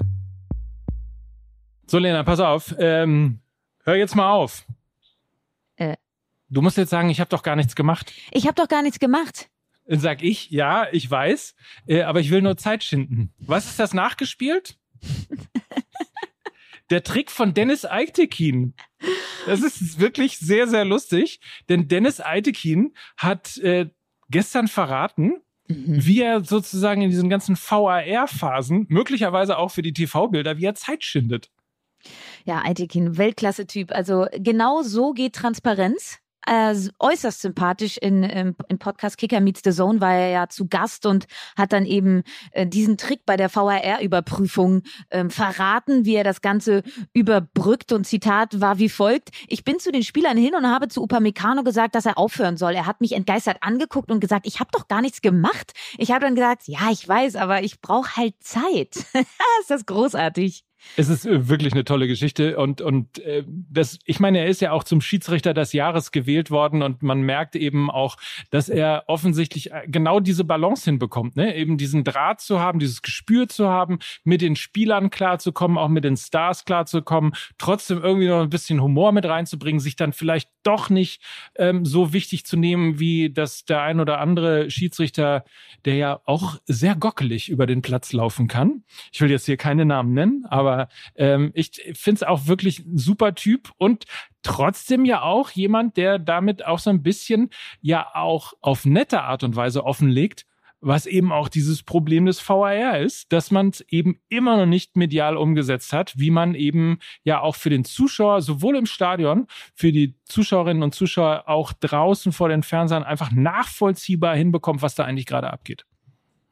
So, 1.86 1.98
Lena, 1.98 2.22
pass 2.22 2.40
auf. 2.40 2.74
Ähm, 2.78 3.40
hör 3.84 3.96
jetzt 3.96 4.16
mal 4.16 4.30
auf. 4.30 4.64
Äh. 5.76 5.96
Du 6.48 6.62
musst 6.62 6.76
jetzt 6.76 6.90
sagen, 6.90 7.10
ich 7.10 7.20
habe 7.20 7.28
doch 7.28 7.42
gar 7.42 7.56
nichts 7.56 7.74
gemacht. 7.74 8.12
Ich 8.30 8.46
habe 8.46 8.54
doch 8.54 8.68
gar 8.68 8.82
nichts 8.82 8.98
gemacht. 8.98 9.50
Dann 9.84 10.00
sag 10.00 10.22
ich, 10.22 10.50
ja, 10.50 10.86
ich 10.92 11.10
weiß, 11.10 11.54
äh, 11.86 12.02
aber 12.02 12.20
ich 12.20 12.30
will 12.30 12.40
nur 12.40 12.56
Zeit 12.56 12.84
schinden. 12.84 13.34
Was 13.38 13.66
ist 13.66 13.78
das 13.78 13.92
nachgespielt? 13.92 14.78
der 16.92 17.02
Trick 17.02 17.30
von 17.30 17.54
Dennis 17.54 17.84
Eitekin. 17.84 18.74
Das 19.46 19.62
ist 19.62 19.98
wirklich 19.98 20.38
sehr, 20.38 20.68
sehr 20.68 20.84
lustig, 20.84 21.40
denn 21.68 21.88
Dennis 21.88 22.20
Eitekin 22.20 22.94
hat 23.16 23.56
äh, 23.58 23.88
gestern 24.28 24.68
verraten, 24.68 25.40
mhm. 25.66 26.04
wie 26.06 26.20
er 26.20 26.44
sozusagen 26.44 27.02
in 27.02 27.10
diesen 27.10 27.30
ganzen 27.30 27.56
VAR-Phasen, 27.56 28.86
möglicherweise 28.88 29.58
auch 29.58 29.70
für 29.70 29.82
die 29.82 29.94
TV-Bilder, 29.94 30.58
wie 30.58 30.66
er 30.66 30.74
Zeit 30.74 31.02
schindet. 31.02 31.50
Ja, 32.44 32.62
Eitekin, 32.62 33.16
Weltklasse-Typ. 33.16 33.90
Also 33.92 34.26
genau 34.36 34.82
so 34.82 35.12
geht 35.12 35.34
Transparenz 35.34 36.18
äh, 36.46 36.74
äußerst 36.98 37.40
sympathisch 37.40 37.96
in, 37.98 38.22
im, 38.22 38.56
im 38.68 38.78
Podcast 38.78 39.18
Kicker 39.18 39.40
Meets 39.40 39.62
the 39.64 39.72
Zone, 39.72 40.00
war 40.00 40.14
er 40.14 40.30
ja 40.30 40.48
zu 40.48 40.68
Gast 40.68 41.06
und 41.06 41.26
hat 41.56 41.72
dann 41.72 41.86
eben 41.86 42.22
äh, 42.52 42.66
diesen 42.66 42.96
Trick 42.96 43.24
bei 43.26 43.36
der 43.36 43.54
VAR-Überprüfung 43.54 44.82
ähm, 45.10 45.30
verraten, 45.30 46.04
wie 46.04 46.14
er 46.14 46.24
das 46.24 46.40
Ganze 46.40 46.82
überbrückt 47.12 47.92
und 47.92 48.06
Zitat 48.06 48.60
war 48.60 48.78
wie 48.78 48.88
folgt. 48.88 49.30
Ich 49.48 49.64
bin 49.64 49.78
zu 49.78 49.92
den 49.92 50.02
Spielern 50.02 50.36
hin 50.36 50.54
und 50.54 50.66
habe 50.66 50.88
zu 50.88 51.02
Upamecano 51.02 51.62
gesagt, 51.62 51.94
dass 51.94 52.06
er 52.06 52.18
aufhören 52.18 52.56
soll. 52.56 52.72
Er 52.72 52.86
hat 52.86 53.00
mich 53.00 53.12
entgeistert 53.12 53.58
angeguckt 53.60 54.10
und 54.10 54.20
gesagt, 54.20 54.46
ich 54.46 54.60
habe 54.60 54.70
doch 54.72 54.88
gar 54.88 55.00
nichts 55.00 55.20
gemacht. 55.20 55.72
Ich 55.98 56.10
habe 56.10 56.24
dann 56.24 56.34
gesagt, 56.34 56.62
ja, 56.66 56.90
ich 56.90 57.06
weiß, 57.06 57.36
aber 57.36 57.62
ich 57.62 57.80
brauche 57.80 58.16
halt 58.16 58.34
Zeit. 58.40 58.96
ist 59.60 59.70
das 59.70 59.86
großartig. 59.86 60.64
Es 60.96 61.08
ist 61.08 61.26
äh, 61.26 61.48
wirklich 61.48 61.72
eine 61.72 61.84
tolle 61.84 62.06
Geschichte 62.06 62.56
und 62.58 62.80
und 62.80 63.18
äh, 63.20 63.44
das 63.46 63.98
ich 64.04 64.20
meine, 64.20 64.40
er 64.40 64.46
ist 64.46 64.60
ja 64.60 64.72
auch 64.72 64.84
zum 64.84 65.00
Schiedsrichter 65.00 65.54
des 65.54 65.72
Jahres 65.72 66.12
gewählt 66.12 66.50
worden 66.50 66.82
und 66.82 67.02
man 67.02 67.22
merkt 67.22 67.56
eben 67.56 67.90
auch, 67.90 68.16
dass 68.50 68.68
er 68.68 69.04
offensichtlich 69.06 69.72
äh, 69.72 69.84
genau 69.86 70.20
diese 70.20 70.44
Balance 70.44 70.84
hinbekommt, 70.84 71.36
ne? 71.36 71.56
Eben 71.56 71.78
diesen 71.78 72.04
Draht 72.04 72.40
zu 72.40 72.60
haben, 72.60 72.78
dieses 72.78 73.02
Gespür 73.02 73.48
zu 73.48 73.68
haben, 73.68 73.98
mit 74.24 74.42
den 74.42 74.56
Spielern 74.56 75.10
klarzukommen, 75.10 75.78
auch 75.78 75.88
mit 75.88 76.04
den 76.04 76.16
Stars 76.16 76.64
klarzukommen, 76.64 77.32
trotzdem 77.58 78.02
irgendwie 78.02 78.28
noch 78.28 78.42
ein 78.42 78.50
bisschen 78.50 78.82
Humor 78.82 79.12
mit 79.12 79.24
reinzubringen, 79.24 79.80
sich 79.80 79.96
dann 79.96 80.12
vielleicht 80.12 80.51
doch 80.62 80.90
nicht 80.90 81.22
ähm, 81.56 81.84
so 81.84 82.12
wichtig 82.12 82.44
zu 82.44 82.56
nehmen, 82.56 82.98
wie 82.98 83.30
das 83.30 83.64
der 83.64 83.82
ein 83.82 84.00
oder 84.00 84.20
andere 84.20 84.70
Schiedsrichter, 84.70 85.44
der 85.84 85.96
ja 85.96 86.20
auch 86.24 86.56
sehr 86.66 86.94
gockelig 86.94 87.48
über 87.48 87.66
den 87.66 87.82
Platz 87.82 88.12
laufen 88.12 88.48
kann. 88.48 88.84
Ich 89.12 89.20
will 89.20 89.30
jetzt 89.30 89.46
hier 89.46 89.56
keine 89.56 89.84
Namen 89.84 90.14
nennen, 90.14 90.44
aber 90.48 90.88
ähm, 91.16 91.50
ich 91.54 91.70
finde 91.94 92.16
es 92.16 92.22
auch 92.22 92.46
wirklich 92.46 92.80
ein 92.80 92.98
super 92.98 93.34
Typ 93.34 93.72
und 93.78 94.04
trotzdem 94.42 95.04
ja 95.04 95.22
auch 95.22 95.50
jemand, 95.50 95.96
der 95.96 96.18
damit 96.18 96.64
auch 96.66 96.78
so 96.78 96.90
ein 96.90 97.02
bisschen 97.02 97.50
ja 97.80 98.14
auch 98.14 98.54
auf 98.60 98.84
nette 98.84 99.22
Art 99.22 99.44
und 99.44 99.56
Weise 99.56 99.84
offenlegt, 99.84 100.46
was 100.82 101.06
eben 101.06 101.32
auch 101.32 101.48
dieses 101.48 101.82
Problem 101.82 102.26
des 102.26 102.46
VAR 102.46 102.98
ist, 102.98 103.32
dass 103.32 103.50
man 103.50 103.68
es 103.68 103.80
eben 103.88 104.20
immer 104.28 104.56
noch 104.58 104.66
nicht 104.66 104.96
medial 104.96 105.36
umgesetzt 105.36 105.92
hat, 105.92 106.12
wie 106.18 106.30
man 106.30 106.54
eben 106.54 106.98
ja 107.22 107.40
auch 107.40 107.54
für 107.54 107.70
den 107.70 107.84
Zuschauer, 107.84 108.42
sowohl 108.42 108.76
im 108.76 108.86
Stadion, 108.86 109.46
für 109.74 109.92
die 109.92 110.16
Zuschauerinnen 110.24 110.82
und 110.82 110.94
Zuschauer 110.94 111.44
auch 111.46 111.72
draußen 111.72 112.32
vor 112.32 112.48
den 112.48 112.64
Fernsehern 112.64 113.04
einfach 113.04 113.30
nachvollziehbar 113.30 114.36
hinbekommt, 114.36 114.82
was 114.82 114.96
da 114.96 115.04
eigentlich 115.04 115.26
gerade 115.26 115.50
abgeht. 115.52 115.86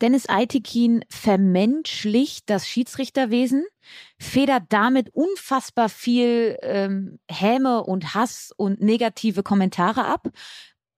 Dennis 0.01 0.29
Eitekin 0.31 1.05
vermenschlicht 1.11 2.49
das 2.49 2.67
Schiedsrichterwesen, 2.67 3.67
federt 4.19 4.65
damit 4.71 5.11
unfassbar 5.13 5.91
viel 5.91 6.57
ähm, 6.63 7.19
Häme 7.31 7.83
und 7.85 8.15
Hass 8.15 8.51
und 8.57 8.81
negative 8.81 9.43
Kommentare 9.43 10.07
ab, 10.07 10.29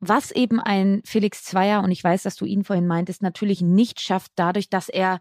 was 0.02 0.32
eben 0.32 0.60
ein 0.60 1.00
Felix 1.04 1.44
Zweier, 1.44 1.82
und 1.82 1.90
ich 1.90 2.02
weiß, 2.02 2.24
dass 2.24 2.36
du 2.36 2.44
ihn 2.44 2.64
vorhin 2.64 2.86
meintest, 2.86 3.22
natürlich 3.22 3.62
nicht 3.62 4.00
schafft, 4.00 4.32
dadurch, 4.34 4.68
dass 4.68 4.88
er 4.88 5.20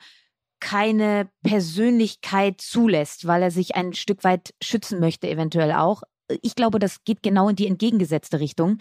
keine 0.59 1.29
Persönlichkeit 1.43 2.61
zulässt, 2.61 3.25
weil 3.25 3.41
er 3.41 3.51
sich 3.51 3.75
ein 3.75 3.93
Stück 3.93 4.23
weit 4.23 4.53
schützen 4.61 4.99
möchte, 4.99 5.29
eventuell 5.29 5.71
auch 5.71 6.03
ich 6.41 6.55
glaube, 6.55 6.79
das 6.79 7.03
geht 7.03 7.23
genau 7.23 7.49
in 7.49 7.55
die 7.55 7.67
entgegengesetzte 7.67 8.39
Richtung. 8.39 8.77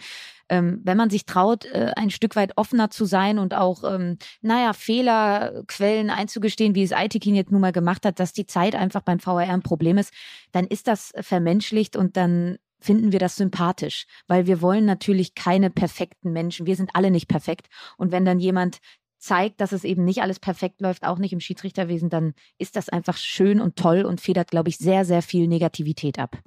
Ähm, 0.49 0.81
wenn 0.83 0.97
man 0.97 1.09
sich 1.09 1.25
traut, 1.25 1.65
äh, 1.65 1.91
ein 1.95 2.09
Stück 2.09 2.35
weit 2.35 2.53
offener 2.57 2.89
zu 2.89 3.05
sein 3.05 3.39
und 3.39 3.53
auch, 3.53 3.83
ähm, 3.83 4.17
naja, 4.41 4.73
Fehlerquellen 4.73 6.09
einzugestehen, 6.09 6.75
wie 6.75 6.83
es 6.83 6.93
Aitikin 6.93 7.35
jetzt 7.35 7.51
nun 7.51 7.61
mal 7.61 7.71
gemacht 7.71 8.05
hat, 8.05 8.19
dass 8.19 8.33
die 8.33 8.45
Zeit 8.45 8.75
einfach 8.75 9.01
beim 9.01 9.19
VRR 9.19 9.53
ein 9.53 9.63
Problem 9.63 9.97
ist, 9.97 10.13
dann 10.51 10.65
ist 10.65 10.87
das 10.87 11.11
vermenschlicht 11.19 11.95
und 11.95 12.17
dann 12.17 12.57
finden 12.81 13.11
wir 13.11 13.19
das 13.19 13.35
sympathisch, 13.35 14.05
weil 14.27 14.47
wir 14.47 14.61
wollen 14.61 14.85
natürlich 14.85 15.35
keine 15.35 15.69
perfekten 15.69 16.33
Menschen. 16.33 16.65
Wir 16.65 16.75
sind 16.75 16.91
alle 16.93 17.11
nicht 17.11 17.27
perfekt. 17.27 17.67
Und 17.97 18.11
wenn 18.11 18.25
dann 18.25 18.39
jemand 18.39 18.79
zeigt, 19.17 19.61
dass 19.61 19.71
es 19.71 19.83
eben 19.83 20.03
nicht 20.03 20.21
alles 20.21 20.39
perfekt 20.39 20.81
läuft, 20.81 21.05
auch 21.05 21.19
nicht 21.19 21.31
im 21.31 21.39
Schiedsrichterwesen, 21.39 22.09
dann 22.09 22.33
ist 22.57 22.75
das 22.75 22.89
einfach 22.89 23.17
schön 23.17 23.61
und 23.61 23.75
toll 23.75 24.03
und 24.03 24.19
federt, 24.19 24.49
glaube 24.49 24.69
ich, 24.69 24.77
sehr, 24.77 25.05
sehr 25.05 25.21
viel 25.21 25.47
Negativität 25.47 26.17
ab. 26.19 26.39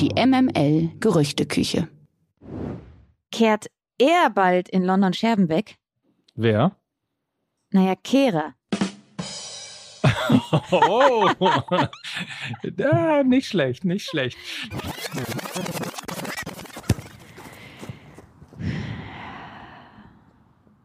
Die 0.00 0.10
MML 0.14 0.90
Gerüchteküche. 1.00 1.88
Kehrt 3.30 3.66
er 3.98 4.30
bald 4.30 4.68
in 4.68 4.84
London 4.84 5.12
Scherben 5.12 5.48
weg? 5.48 5.76
Wer? 6.34 6.76
Naja, 7.70 7.94
Kehrer. 7.96 8.54
Oh, 10.70 11.28
ja, 12.76 13.22
nicht 13.22 13.48
schlecht, 13.48 13.84
nicht 13.84 14.08
schlecht. 14.08 14.36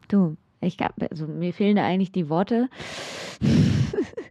Du, 0.08 0.36
ich 0.60 0.76
gab, 0.76 0.94
also 1.10 1.26
mir 1.26 1.52
fehlen 1.52 1.76
da 1.76 1.84
eigentlich 1.84 2.12
die 2.12 2.28
Worte. 2.28 2.68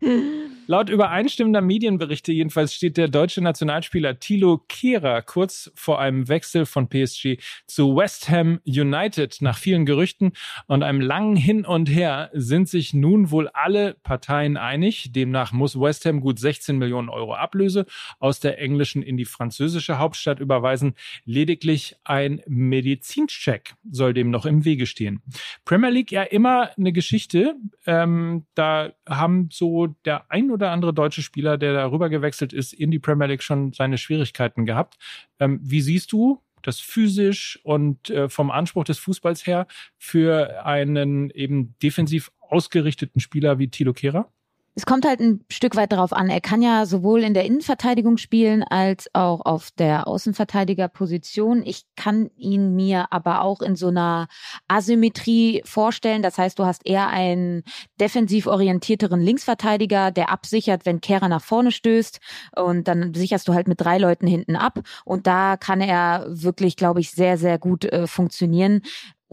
Laut 0.68 0.90
übereinstimmender 0.90 1.62
Medienberichte 1.62 2.32
jedenfalls 2.32 2.74
steht 2.74 2.96
der 2.96 3.10
deutsche 3.10 3.42
Nationalspieler 3.42 4.20
Thilo 4.20 4.64
Kehrer 4.70 5.22
kurz 5.22 5.72
vor 5.76 6.00
einem 6.00 6.30
Wechsel 6.30 6.66
von 6.66 6.88
PSG 6.88 7.38
zu 7.68 7.96
West 7.96 8.30
Ham 8.30 8.62
United. 8.66 9.38
Nach 9.42 9.58
vielen 9.58 9.86
Gerüchten 9.86 10.32
und 10.68 10.84
einem 10.84 11.02
langen 11.02 11.36
Hin 11.36 11.66
und 11.66 11.90
Her 11.90 12.30
sind 12.34 12.70
sich 12.70 12.94
nun 12.94 13.30
wohl 13.30 13.50
alle 13.50 13.96
Parteien 14.04 14.56
einig. 14.56 15.12
Demnach 15.12 15.52
muss 15.52 15.80
West 15.80 16.06
Ham 16.06 16.22
gut 16.22 16.40
16 16.40 16.78
Millionen 16.78 17.10
Euro 17.10 17.36
Ablöse 17.36 17.86
aus 18.20 18.40
der 18.40 18.60
englischen 18.60 19.04
in 19.04 19.18
die 19.18 19.26
französische 19.26 20.00
Hauptstadt 20.00 20.40
überweisen. 20.40 20.96
Lediglich 21.26 21.98
ein 22.06 22.42
Medizincheck 22.48 23.76
soll 23.92 24.14
dem 24.14 24.32
noch 24.32 24.46
im 24.46 24.64
Wege 24.64 24.86
stehen. 24.86 25.22
Premier 25.66 25.90
League 25.90 26.12
ja 26.12 26.24
immer 26.24 26.72
eine 26.78 26.94
Geschichte. 26.94 27.56
Ähm, 27.86 28.46
da 28.56 28.94
haben 29.08 29.50
so 29.54 29.88
der 30.06 30.30
ein 30.32 30.52
oder 30.52 30.72
andere 30.72 30.94
deutsche 30.94 31.22
Spieler, 31.22 31.58
der 31.58 31.74
darüber 31.74 32.10
gewechselt 32.10 32.54
ist, 32.54 32.74
in 32.74 32.92
die 32.92 33.00
Premier 33.00 33.28
League 33.28 33.44
schon 33.44 33.74
seine 33.74 33.98
Schwierigkeiten 33.98 34.66
gehabt. 34.66 34.98
Ähm, 35.40 35.60
wie 35.64 35.82
siehst 35.82 36.12
du 36.12 36.42
das 36.62 36.80
physisch 36.80 37.60
und 37.64 38.10
äh, 38.10 38.30
vom 38.30 38.50
Anspruch 38.50 38.86
des 38.86 38.98
Fußballs 39.00 39.46
her 39.46 39.68
für 39.98 40.66
einen 40.66 41.30
eben 41.32 41.76
defensiv 41.84 42.32
ausgerichteten 42.40 43.22
Spieler 43.22 43.60
wie 43.60 43.70
Tilo 43.70 43.94
Kehrer? 43.94 44.32
Es 44.76 44.88
kommt 44.88 45.06
halt 45.06 45.20
ein 45.20 45.46
Stück 45.52 45.76
weit 45.76 45.92
darauf 45.92 46.14
an. 46.14 46.30
Er 46.30 46.42
kann 46.42 46.64
ja 46.64 46.88
sowohl 46.88 47.24
in 47.24 47.36
der 47.36 47.46
Innenverteidigung 47.46 48.18
spielen 48.18 48.64
als 48.64 49.08
auch 49.14 49.42
auf 49.46 49.70
der 49.72 50.08
Außenverteidigerposition. 50.08 51.62
Ich 51.64 51.84
kann 51.96 52.32
ihn 52.38 52.76
mir 52.76 53.06
aber 53.12 53.42
auch 53.42 53.62
in 53.62 53.76
so 53.76 53.90
einer 53.90 54.28
Asymmetrie 54.68 55.62
vorstellen. 55.64 56.24
Das 56.24 56.40
heißt, 56.40 56.58
du 56.58 56.66
hast 56.66 56.88
eher 56.88 57.10
einen 57.10 57.64
defensiv 58.00 58.48
orientierteren 58.48 59.22
Linksverteidiger, 59.22 60.10
der 60.10 60.32
absichert, 60.32 60.88
wenn 60.88 61.02
Kehrer 61.02 61.30
nach 61.30 61.44
vorne 61.44 61.72
stößt. 61.72 62.20
Und 62.56 62.88
dann 62.88 63.14
sicherst 63.14 63.48
du 63.48 63.54
halt 63.54 63.68
mit 63.68 63.80
drei 63.80 64.00
Leuten 64.00 64.26
hinten 64.26 64.56
ab. 64.56 64.80
Und 65.06 65.28
da 65.28 65.56
kann 65.56 65.82
er 65.82 66.26
wirklich, 66.28 66.78
glaube 66.78 67.00
ich, 67.00 67.12
sehr, 67.12 67.38
sehr 67.38 67.60
gut 67.60 67.86
äh, 67.86 68.08
funktionieren 68.08 68.82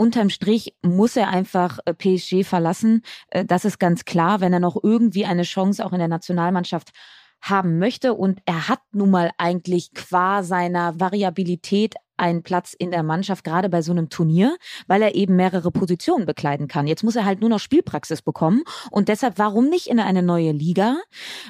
unterm 0.01 0.31
Strich 0.31 0.75
muss 0.81 1.15
er 1.15 1.29
einfach 1.29 1.79
äh, 1.85 1.93
PSG 1.93 2.43
verlassen. 2.43 3.03
Äh, 3.29 3.45
das 3.45 3.67
ist 3.67 3.79
ganz 3.79 4.07
klar, 4.07 4.41
wenn 4.41 4.53
er 4.53 4.59
noch 4.59 4.83
irgendwie 4.83 5.27
eine 5.27 5.43
Chance 5.43 5.85
auch 5.85 5.93
in 5.93 5.99
der 5.99 6.09
Nationalmannschaft 6.09 6.91
haben 7.43 7.79
möchte. 7.79 8.15
Und 8.15 8.41
er 8.47 8.69
hat 8.69 8.81
nun 8.93 9.11
mal 9.11 9.31
eigentlich 9.37 9.93
qua 9.93 10.43
seiner 10.43 10.99
Variabilität 10.99 11.97
einen 12.17 12.43
Platz 12.43 12.75
in 12.75 12.91
der 12.91 13.03
Mannschaft, 13.03 13.45
gerade 13.45 13.69
bei 13.69 13.83
so 13.83 13.93
einem 13.93 14.09
Turnier, 14.09 14.57
weil 14.87 15.03
er 15.03 15.15
eben 15.15 15.37
mehrere 15.37 15.71
Positionen 15.71 16.27
bekleiden 16.27 16.67
kann. 16.67 16.87
Jetzt 16.87 17.03
muss 17.03 17.17
er 17.17 17.27
halt 17.27 17.41
nur 17.41 17.51
noch 17.51 17.61
Spielpraxis 17.61 18.23
bekommen. 18.23 18.63
Und 18.91 19.09
deshalb, 19.09 19.39
warum 19.39 19.69
nicht 19.69 19.87
in 19.87 20.01
eine 20.01 20.23
neue 20.23 20.53
Liga? 20.53 20.97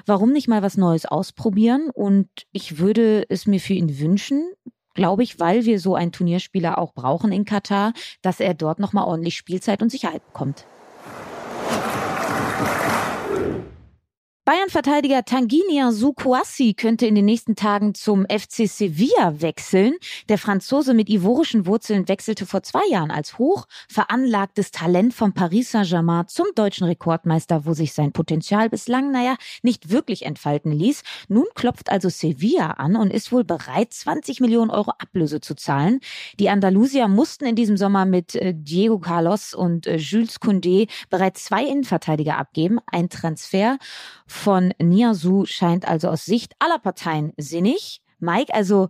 Warum 0.07 0.33
nicht 0.33 0.49
mal 0.49 0.63
was 0.63 0.77
Neues 0.77 1.07
ausprobieren? 1.07 1.91
Und 1.93 2.29
ich 2.51 2.79
würde 2.79 3.27
es 3.29 3.47
mir 3.47 3.61
für 3.61 3.75
ihn 3.75 3.99
wünschen, 4.01 4.53
glaube 5.01 5.23
ich, 5.23 5.41
weil 5.41 5.65
wir 5.65 5.81
so 5.81 5.95
einen 5.95 6.13
Turnierspieler 6.13 6.77
auch 6.77 6.93
brauchen 6.93 7.33
in 7.33 7.47
Katar, 7.47 7.95
dass 8.21 8.39
er 8.39 8.53
dort 8.53 8.79
nochmal 8.79 9.07
ordentlich 9.07 9.35
Spielzeit 9.35 9.81
und 9.81 9.89
Sicherheit 9.89 10.23
bekommt. 10.27 10.67
Bayern-Verteidiger 14.51 15.25
Tanginia 15.25 15.93
Sukuassi 15.93 16.75
könnte 16.75 17.07
in 17.07 17.15
den 17.15 17.25
nächsten 17.25 17.55
Tagen 17.55 17.95
zum 17.95 18.25
FC 18.25 18.67
Sevilla 18.67 19.41
wechseln. 19.41 19.95
Der 20.29 20.39
Franzose 20.39 20.93
mit 20.93 21.09
ivorischen 21.09 21.67
Wurzeln 21.67 22.09
wechselte 22.09 22.47
vor 22.47 22.65
zwei 22.65 22.85
Jahren 22.91 23.13
als 23.13 23.39
hoch 23.39 23.69
veranlagtes 23.89 24.73
Talent 24.73 25.15
von 25.15 25.35
Paris 25.35 25.71
Saint-Germain 25.71 26.27
zum 26.27 26.47
deutschen 26.57 26.89
Rekordmeister, 26.89 27.65
wo 27.65 27.75
sich 27.75 27.93
sein 27.93 28.11
Potenzial 28.11 28.69
bislang, 28.69 29.13
naja, 29.13 29.37
nicht 29.63 29.91
wirklich 29.91 30.27
entfalten 30.27 30.73
ließ. 30.73 31.05
Nun 31.29 31.47
klopft 31.55 31.89
also 31.89 32.09
Sevilla 32.09 32.73
an 32.73 32.97
und 32.97 33.13
ist 33.13 33.31
wohl 33.31 33.45
bereit, 33.45 33.93
20 33.93 34.41
Millionen 34.41 34.73
Euro 34.73 34.91
Ablöse 34.99 35.41
zu 35.41 35.55
zahlen. 35.55 36.01
Die 36.41 36.51
Andalusier 36.51 37.07
mussten 37.07 37.45
in 37.47 37.55
diesem 37.55 37.77
Sommer 37.77 38.05
mit 38.05 38.35
äh, 38.35 38.53
Diego 38.53 38.99
Carlos 38.99 39.55
und 39.55 39.87
äh, 39.87 39.99
Jules 39.99 40.41
Koundé 40.41 40.89
bereits 41.09 41.45
zwei 41.45 41.63
Innenverteidiger 41.63 42.37
abgeben. 42.37 42.81
Ein 42.91 43.11
Transfer 43.11 43.79
von 44.31 44.73
Niasu 44.79 45.45
scheint 45.45 45.89
also 45.89 46.09
aus 46.09 46.25
Sicht 46.25 46.55
aller 46.61 46.79
Parteien 46.79 47.33
sinnig. 47.37 48.01
Mike, 48.21 48.55
also 48.55 48.89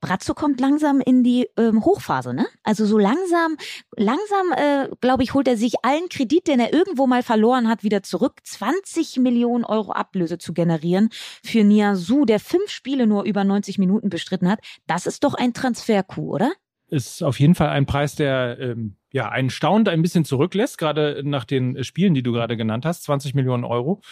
Brazzo 0.00 0.32
kommt 0.32 0.60
langsam 0.60 1.00
in 1.00 1.24
die 1.24 1.48
ähm, 1.56 1.84
Hochphase, 1.84 2.32
ne? 2.32 2.46
Also 2.62 2.86
so 2.86 2.96
langsam, 2.96 3.56
langsam, 3.96 4.52
äh, 4.56 4.88
glaube 5.00 5.24
ich, 5.24 5.34
holt 5.34 5.48
er 5.48 5.56
sich 5.56 5.74
allen 5.82 6.08
Kredit, 6.08 6.46
den 6.46 6.60
er 6.60 6.72
irgendwo 6.72 7.08
mal 7.08 7.24
verloren 7.24 7.68
hat, 7.68 7.82
wieder 7.82 8.04
zurück. 8.04 8.34
20 8.44 9.16
Millionen 9.16 9.64
Euro 9.64 9.90
Ablöse 9.90 10.38
zu 10.38 10.52
generieren 10.52 11.08
für 11.42 11.64
Niasu, 11.64 12.24
der 12.24 12.38
fünf 12.38 12.70
Spiele 12.70 13.08
nur 13.08 13.24
über 13.24 13.42
90 13.42 13.78
Minuten 13.78 14.08
bestritten 14.08 14.48
hat. 14.48 14.60
Das 14.86 15.06
ist 15.06 15.24
doch 15.24 15.34
ein 15.34 15.52
Transfer-Coup, 15.52 16.28
oder? 16.28 16.52
Ist 16.88 17.24
auf 17.24 17.40
jeden 17.40 17.56
Fall 17.56 17.70
ein 17.70 17.86
Preis, 17.86 18.14
der 18.14 18.58
ähm, 18.60 18.94
ja 19.10 19.28
einen 19.28 19.50
staunt 19.50 19.88
ein 19.88 20.02
bisschen 20.02 20.24
zurücklässt, 20.24 20.78
gerade 20.78 21.22
nach 21.24 21.44
den 21.44 21.82
Spielen, 21.82 22.14
die 22.14 22.22
du 22.22 22.30
gerade 22.30 22.56
genannt 22.56 22.86
hast. 22.86 23.02
20 23.02 23.34
Millionen 23.34 23.64
Euro 23.64 24.02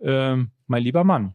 ähm, 0.00 0.50
mein 0.66 0.82
lieber 0.82 1.04
Mann. 1.04 1.34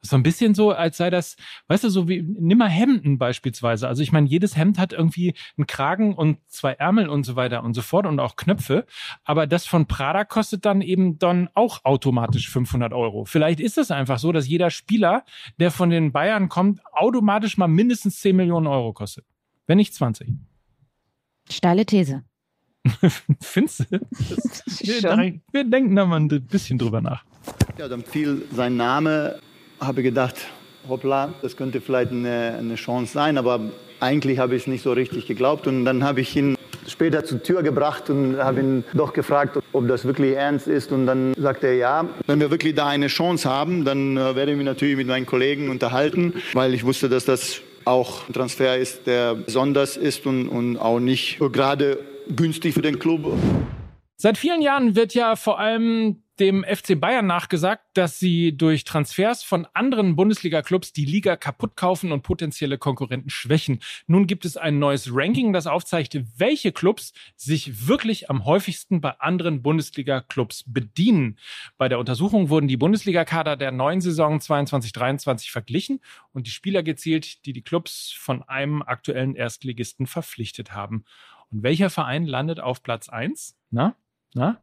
So 0.00 0.16
ein 0.16 0.22
bisschen 0.22 0.54
so, 0.54 0.70
als 0.70 0.98
sei 0.98 1.08
das, 1.08 1.36
weißt 1.68 1.84
du, 1.84 1.88
so 1.88 2.08
wie 2.08 2.20
nimmer 2.20 2.68
Hemden 2.68 3.16
beispielsweise. 3.16 3.88
Also 3.88 4.02
ich 4.02 4.12
meine, 4.12 4.28
jedes 4.28 4.54
Hemd 4.54 4.78
hat 4.78 4.92
irgendwie 4.92 5.32
einen 5.56 5.66
Kragen 5.66 6.14
und 6.14 6.38
zwei 6.46 6.72
Ärmel 6.72 7.08
und 7.08 7.24
so 7.24 7.36
weiter 7.36 7.62
und 7.62 7.72
so 7.72 7.80
fort 7.80 8.04
und 8.04 8.20
auch 8.20 8.36
Knöpfe. 8.36 8.84
Aber 9.24 9.46
das 9.46 9.66
von 9.66 9.86
Prada 9.86 10.24
kostet 10.24 10.66
dann 10.66 10.82
eben 10.82 11.18
dann 11.18 11.48
auch 11.54 11.86
automatisch 11.86 12.50
500 12.50 12.92
Euro. 12.92 13.24
Vielleicht 13.24 13.60
ist 13.60 13.78
es 13.78 13.90
einfach 13.90 14.18
so, 14.18 14.30
dass 14.30 14.46
jeder 14.46 14.68
Spieler, 14.68 15.24
der 15.58 15.70
von 15.70 15.88
den 15.88 16.12
Bayern 16.12 16.50
kommt, 16.50 16.80
automatisch 16.92 17.56
mal 17.56 17.68
mindestens 17.68 18.20
10 18.20 18.36
Millionen 18.36 18.66
Euro 18.66 18.92
kostet. 18.92 19.24
Wenn 19.66 19.78
nicht 19.78 19.94
20. 19.94 20.34
Steile 21.48 21.86
These. 21.86 22.24
Findest 23.40 23.80
du? 23.90 24.00
wir, 24.80 25.40
wir 25.52 25.64
denken 25.64 25.96
da 25.96 26.04
mal 26.04 26.20
ein 26.20 26.28
bisschen 26.28 26.78
drüber 26.78 27.00
nach. 27.00 27.24
Ja, 27.78 27.88
dann 27.88 28.02
fiel 28.02 28.42
sein 28.52 28.76
Name, 28.76 29.38
habe 29.80 30.02
gedacht, 30.02 30.36
hoppla, 30.88 31.34
das 31.42 31.56
könnte 31.56 31.80
vielleicht 31.80 32.12
eine, 32.12 32.56
eine 32.58 32.74
Chance 32.76 33.12
sein, 33.12 33.38
aber 33.38 33.60
eigentlich 34.00 34.38
habe 34.38 34.54
ich 34.54 34.62
es 34.62 34.66
nicht 34.68 34.82
so 34.82 34.92
richtig 34.92 35.26
geglaubt 35.26 35.66
und 35.66 35.84
dann 35.84 36.04
habe 36.04 36.20
ich 36.20 36.36
ihn 36.36 36.56
später 36.86 37.24
zur 37.24 37.42
Tür 37.42 37.62
gebracht 37.62 38.10
und 38.10 38.36
habe 38.36 38.60
ihn 38.60 38.84
doch 38.92 39.12
gefragt, 39.12 39.58
ob 39.72 39.88
das 39.88 40.04
wirklich 40.04 40.36
ernst 40.36 40.68
ist 40.68 40.92
und 40.92 41.06
dann 41.06 41.34
sagte 41.34 41.68
er 41.68 41.74
ja. 41.74 42.08
Wenn 42.26 42.40
wir 42.40 42.50
wirklich 42.50 42.74
da 42.74 42.88
eine 42.88 43.06
Chance 43.06 43.48
haben, 43.48 43.84
dann 43.84 44.16
äh, 44.16 44.36
werde 44.36 44.52
ich 44.52 44.56
mich 44.56 44.66
natürlich 44.66 44.96
mit 44.96 45.06
meinen 45.06 45.26
Kollegen 45.26 45.70
unterhalten, 45.70 46.34
weil 46.52 46.74
ich 46.74 46.84
wusste, 46.84 47.08
dass 47.08 47.24
das 47.24 47.60
auch 47.86 48.28
ein 48.28 48.32
Transfer 48.32 48.76
ist, 48.76 49.06
der 49.06 49.34
besonders 49.34 49.96
ist 49.96 50.26
und, 50.26 50.48
und 50.48 50.76
auch 50.76 51.00
nicht 51.00 51.38
gerade 51.52 51.98
günstig 52.28 52.74
für 52.74 52.82
den 52.82 52.98
Club. 52.98 53.38
Seit 54.16 54.38
vielen 54.38 54.62
Jahren 54.62 54.94
wird 54.94 55.14
ja 55.14 55.36
vor 55.36 55.58
allem 55.58 56.24
dem 56.40 56.64
FC 56.64 57.00
Bayern 57.00 57.26
nachgesagt, 57.26 57.84
dass 57.94 58.18
sie 58.18 58.56
durch 58.56 58.82
Transfers 58.84 59.44
von 59.44 59.66
anderen 59.72 60.16
Bundesliga-Clubs 60.16 60.92
die 60.92 61.04
Liga 61.04 61.36
kaputt 61.36 61.76
kaufen 61.76 62.10
und 62.10 62.22
potenzielle 62.22 62.76
Konkurrenten 62.76 63.30
schwächen. 63.30 63.80
Nun 64.08 64.26
gibt 64.26 64.44
es 64.44 64.56
ein 64.56 64.80
neues 64.80 65.10
Ranking, 65.12 65.52
das 65.52 65.68
aufzeigt, 65.68 66.20
welche 66.36 66.72
Clubs 66.72 67.12
sich 67.36 67.86
wirklich 67.86 68.30
am 68.30 68.44
häufigsten 68.44 69.00
bei 69.00 69.10
anderen 69.20 69.62
Bundesliga-Clubs 69.62 70.64
bedienen. 70.66 71.38
Bei 71.78 71.88
der 71.88 72.00
Untersuchung 72.00 72.48
wurden 72.48 72.66
die 72.66 72.76
Bundesliga-Kader 72.76 73.56
der 73.56 73.70
neuen 73.70 74.00
Saison 74.00 74.38
22-23 74.38 75.52
verglichen 75.52 76.00
und 76.32 76.48
die 76.48 76.52
Spieler 76.52 76.82
gezielt, 76.82 77.46
die 77.46 77.52
die 77.52 77.62
Clubs 77.62 78.12
von 78.16 78.42
einem 78.42 78.82
aktuellen 78.82 79.36
Erstligisten 79.36 80.06
verpflichtet 80.06 80.72
haben. 80.72 81.04
Und 81.54 81.62
welcher 81.62 81.88
Verein 81.88 82.26
landet 82.26 82.58
auf 82.58 82.82
Platz 82.82 83.08
eins? 83.08 83.56
Na? 83.70 83.94
Na? 84.34 84.60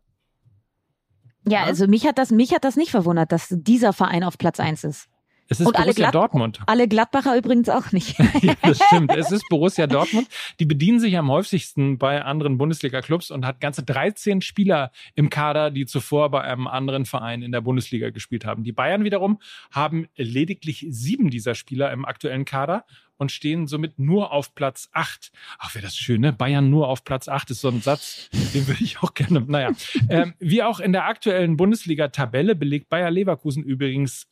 Ja, 1.47 1.63
also 1.63 1.87
mich 1.87 2.05
hat 2.05 2.17
das, 2.17 2.31
mich 2.31 2.53
hat 2.53 2.65
das 2.65 2.75
nicht 2.75 2.91
verwundert, 2.91 3.31
dass 3.31 3.47
dieser 3.49 3.93
Verein 3.93 4.25
auf 4.25 4.37
Platz 4.37 4.59
eins 4.59 4.83
ist. 4.83 5.09
Es 5.47 5.59
ist 5.59 5.67
Und 5.67 5.75
alle 5.75 5.85
Borussia 5.87 6.05
Glad- 6.11 6.15
Dortmund. 6.15 6.59
Alle 6.65 6.87
Gladbacher 6.87 7.35
übrigens 7.37 7.67
auch 7.67 7.91
nicht. 7.91 8.17
ja, 8.41 8.55
das 8.61 8.79
stimmt. 8.87 9.13
Es 9.15 9.31
ist 9.31 9.43
Borussia 9.49 9.85
Dortmund. 9.87 10.27
Die 10.59 10.65
bedienen 10.65 10.99
sich 11.01 11.17
am 11.17 11.29
häufigsten 11.29 11.97
bei 11.97 12.23
anderen 12.23 12.57
Bundesliga-Clubs 12.57 13.31
und 13.31 13.45
hat 13.45 13.59
ganze 13.59 13.83
13 13.83 14.41
Spieler 14.41 14.91
im 15.15 15.29
Kader, 15.29 15.69
die 15.71 15.85
zuvor 15.85 16.31
bei 16.31 16.41
einem 16.41 16.67
anderen 16.67 17.05
Verein 17.05 17.41
in 17.41 17.51
der 17.51 17.61
Bundesliga 17.61 18.11
gespielt 18.11 18.45
haben. 18.45 18.63
Die 18.63 18.71
Bayern 18.71 19.03
wiederum 19.03 19.39
haben 19.71 20.07
lediglich 20.15 20.85
sieben 20.89 21.29
dieser 21.29 21.53
Spieler 21.55 21.91
im 21.91 22.05
aktuellen 22.05 22.45
Kader 22.45 22.85
und 23.17 23.31
stehen 23.31 23.67
somit 23.67 23.99
nur 23.99 24.31
auf 24.31 24.55
Platz 24.55 24.89
8. 24.93 25.31
Ach, 25.59 25.75
wäre 25.75 25.83
das 25.83 25.95
schön, 25.95 26.21
ne? 26.21 26.33
Bayern 26.33 26.69
nur 26.71 26.87
auf 26.87 27.03
Platz 27.03 27.27
8 27.27 27.51
ist 27.51 27.61
so 27.61 27.67
ein 27.67 27.81
Satz, 27.81 28.29
den 28.53 28.67
würde 28.67 28.83
ich 28.83 29.03
auch 29.03 29.13
gerne. 29.13 29.41
Naja, 29.41 29.71
ähm, 30.09 30.33
wie 30.39 30.63
auch 30.63 30.79
in 30.79 30.91
der 30.91 31.05
aktuellen 31.05 31.55
Bundesliga-Tabelle 31.57 32.55
belegt 32.55 32.89
Bayer 32.89 33.11
Leverkusen 33.11 33.63
übrigens 33.63 34.27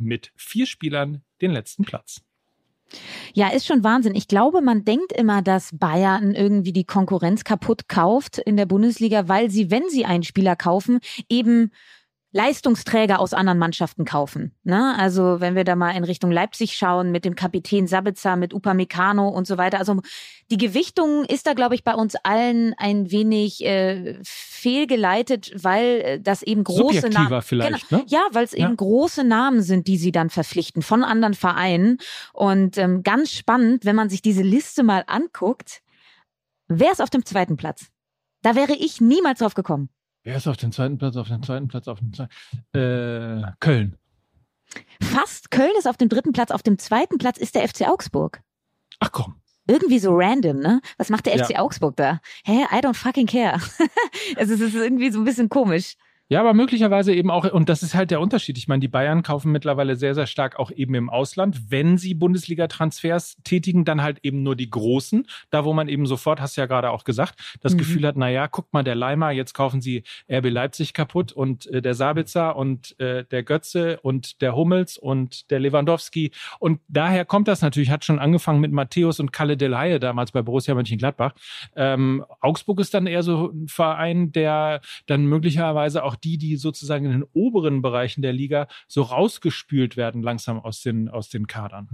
mit 0.00 0.32
vier 0.36 0.66
Spielern 0.66 1.22
den 1.40 1.52
letzten 1.52 1.84
Platz. 1.84 2.22
Ja, 3.34 3.48
ist 3.48 3.66
schon 3.66 3.84
Wahnsinn. 3.84 4.14
Ich 4.14 4.26
glaube, 4.26 4.60
man 4.60 4.84
denkt 4.84 5.12
immer, 5.12 5.42
dass 5.42 5.70
Bayern 5.78 6.34
irgendwie 6.34 6.72
die 6.72 6.84
Konkurrenz 6.84 7.44
kaputt 7.44 7.88
kauft 7.88 8.38
in 8.38 8.56
der 8.56 8.66
Bundesliga, 8.66 9.28
weil 9.28 9.50
sie, 9.50 9.70
wenn 9.70 9.88
sie 9.88 10.04
einen 10.04 10.24
Spieler 10.24 10.56
kaufen, 10.56 10.98
eben 11.28 11.70
Leistungsträger 12.32 13.18
aus 13.18 13.34
anderen 13.34 13.58
Mannschaften 13.58 14.04
kaufen. 14.04 14.54
Ne? 14.62 14.94
Also 14.96 15.40
wenn 15.40 15.56
wir 15.56 15.64
da 15.64 15.74
mal 15.74 15.90
in 15.96 16.04
Richtung 16.04 16.30
Leipzig 16.30 16.76
schauen 16.76 17.10
mit 17.10 17.24
dem 17.24 17.34
Kapitän 17.34 17.88
Sabitzer, 17.88 18.36
mit 18.36 18.54
Upamecano 18.54 19.28
und 19.28 19.48
so 19.48 19.58
weiter. 19.58 19.78
Also 19.78 20.00
die 20.50 20.56
Gewichtung 20.56 21.24
ist 21.24 21.48
da, 21.48 21.54
glaube 21.54 21.74
ich, 21.74 21.82
bei 21.82 21.94
uns 21.94 22.14
allen 22.22 22.72
ein 22.78 23.10
wenig 23.10 23.64
äh, 23.64 24.18
fehlgeleitet, 24.22 25.52
weil 25.60 25.84
äh, 26.02 26.20
das 26.20 26.42
eben 26.42 26.62
große 26.62 27.08
Namen 27.08 27.42
vielleicht, 27.42 27.88
genau, 27.88 28.02
ne? 28.02 28.06
Ja, 28.08 28.20
weil 28.32 28.44
es 28.44 28.52
Ja. 28.52 28.66
eben 28.66 28.76
große 28.76 29.24
Namen 29.24 29.62
sind, 29.62 29.88
die 29.88 29.96
sie 29.96 30.12
dann 30.12 30.30
verpflichten 30.30 30.82
von 30.82 31.02
anderen 31.02 31.34
Vereinen. 31.34 31.98
Und 32.32 32.78
ähm, 32.78 33.02
ganz 33.02 33.32
spannend, 33.32 33.84
wenn 33.84 33.96
man 33.96 34.08
sich 34.08 34.22
diese 34.22 34.42
Liste 34.42 34.84
mal 34.84 35.02
anguckt, 35.08 35.82
wer 36.68 36.92
ist 36.92 37.02
auf 37.02 37.10
dem 37.10 37.24
zweiten 37.24 37.56
Platz? 37.56 37.86
Da 38.42 38.54
wäre 38.54 38.74
ich 38.74 39.00
niemals 39.00 39.40
drauf 39.40 39.54
gekommen. 39.54 39.88
Wer 40.22 40.36
ist 40.36 40.46
auf 40.46 40.56
dem 40.56 40.72
zweiten 40.72 40.98
Platz, 40.98 41.16
auf 41.16 41.28
dem 41.28 41.42
zweiten 41.42 41.68
Platz, 41.68 41.88
auf 41.88 41.98
dem 41.98 42.12
zweiten? 42.12 42.30
Äh, 42.72 43.52
Köln. 43.60 43.96
Fast 45.02 45.50
Köln 45.50 45.72
ist 45.78 45.88
auf 45.88 45.96
dem 45.96 46.08
dritten 46.08 46.32
Platz, 46.32 46.50
auf 46.50 46.62
dem 46.62 46.78
zweiten 46.78 47.18
Platz 47.18 47.38
ist 47.38 47.54
der 47.54 47.66
FC 47.66 47.88
Augsburg. 47.88 48.42
Ach 49.00 49.10
komm. 49.12 49.36
Irgendwie 49.66 49.98
so 49.98 50.10
random, 50.14 50.58
ne? 50.58 50.80
Was 50.98 51.10
macht 51.10 51.26
der 51.26 51.36
Ja. 51.36 51.44
FC 51.44 51.58
Augsburg 51.58 51.96
da? 51.96 52.20
Hä? 52.44 52.64
I 52.70 52.76
don't 52.76 52.94
fucking 52.94 53.26
care. 53.26 53.54
also 54.36 54.54
es 54.54 54.60
ist 54.60 54.74
irgendwie 54.74 55.10
so 55.10 55.20
ein 55.20 55.24
bisschen 55.24 55.48
komisch. 55.48 55.94
Ja, 56.32 56.38
aber 56.38 56.54
möglicherweise 56.54 57.12
eben 57.12 57.28
auch, 57.28 57.44
und 57.50 57.68
das 57.68 57.82
ist 57.82 57.96
halt 57.96 58.12
der 58.12 58.20
Unterschied. 58.20 58.56
Ich 58.56 58.68
meine, 58.68 58.78
die 58.78 58.86
Bayern 58.86 59.24
kaufen 59.24 59.50
mittlerweile 59.50 59.96
sehr, 59.96 60.14
sehr 60.14 60.28
stark 60.28 60.60
auch 60.60 60.70
eben 60.70 60.94
im 60.94 61.10
Ausland. 61.10 61.72
Wenn 61.72 61.98
sie 61.98 62.14
Bundesliga-Transfers 62.14 63.38
tätigen, 63.42 63.84
dann 63.84 64.00
halt 64.00 64.20
eben 64.22 64.44
nur 64.44 64.54
die 64.54 64.70
Großen. 64.70 65.26
Da, 65.50 65.64
wo 65.64 65.72
man 65.72 65.88
eben 65.88 66.06
sofort, 66.06 66.40
hast 66.40 66.56
du 66.56 66.60
ja 66.60 66.68
gerade 66.68 66.90
auch 66.92 67.02
gesagt, 67.02 67.34
das 67.62 67.74
Mhm. 67.74 67.78
Gefühl 67.78 68.06
hat, 68.06 68.16
na 68.16 68.28
ja, 68.30 68.46
guck 68.46 68.72
mal, 68.72 68.84
der 68.84 68.94
Leimer, 68.94 69.32
jetzt 69.32 69.54
kaufen 69.54 69.80
sie 69.80 70.04
RB 70.30 70.50
Leipzig 70.50 70.94
kaputt 70.94 71.32
und 71.32 71.66
äh, 71.66 71.82
der 71.82 71.94
Sabitzer 71.94 72.54
und 72.54 72.98
äh, 73.00 73.24
der 73.24 73.42
Götze 73.42 73.98
und 74.02 74.40
der 74.40 74.54
Hummels 74.54 74.98
und 74.98 75.50
der 75.50 75.58
Lewandowski. 75.58 76.30
Und 76.60 76.80
daher 76.86 77.24
kommt 77.24 77.48
das 77.48 77.60
natürlich, 77.60 77.90
hat 77.90 78.04
schon 78.04 78.20
angefangen 78.20 78.60
mit 78.60 78.70
Matthäus 78.70 79.18
und 79.18 79.32
Kalle 79.32 79.56
Del 79.56 79.76
Haye 79.76 79.98
damals 79.98 80.30
bei 80.30 80.42
Borussia 80.42 80.76
Mönchengladbach. 80.76 81.32
Ähm, 81.74 82.24
Augsburg 82.40 82.78
ist 82.78 82.94
dann 82.94 83.08
eher 83.08 83.24
so 83.24 83.50
ein 83.50 83.66
Verein, 83.66 84.30
der 84.30 84.80
dann 85.06 85.26
möglicherweise 85.26 86.04
auch 86.04 86.19
die, 86.24 86.38
die 86.38 86.56
sozusagen 86.56 87.06
in 87.06 87.12
den 87.12 87.24
oberen 87.32 87.82
Bereichen 87.82 88.22
der 88.22 88.32
Liga 88.32 88.68
so 88.88 89.02
rausgespült 89.02 89.96
werden, 89.96 90.22
langsam 90.22 90.58
aus 90.58 90.82
den, 90.82 91.08
aus 91.08 91.28
den 91.28 91.46
Kadern. 91.46 91.88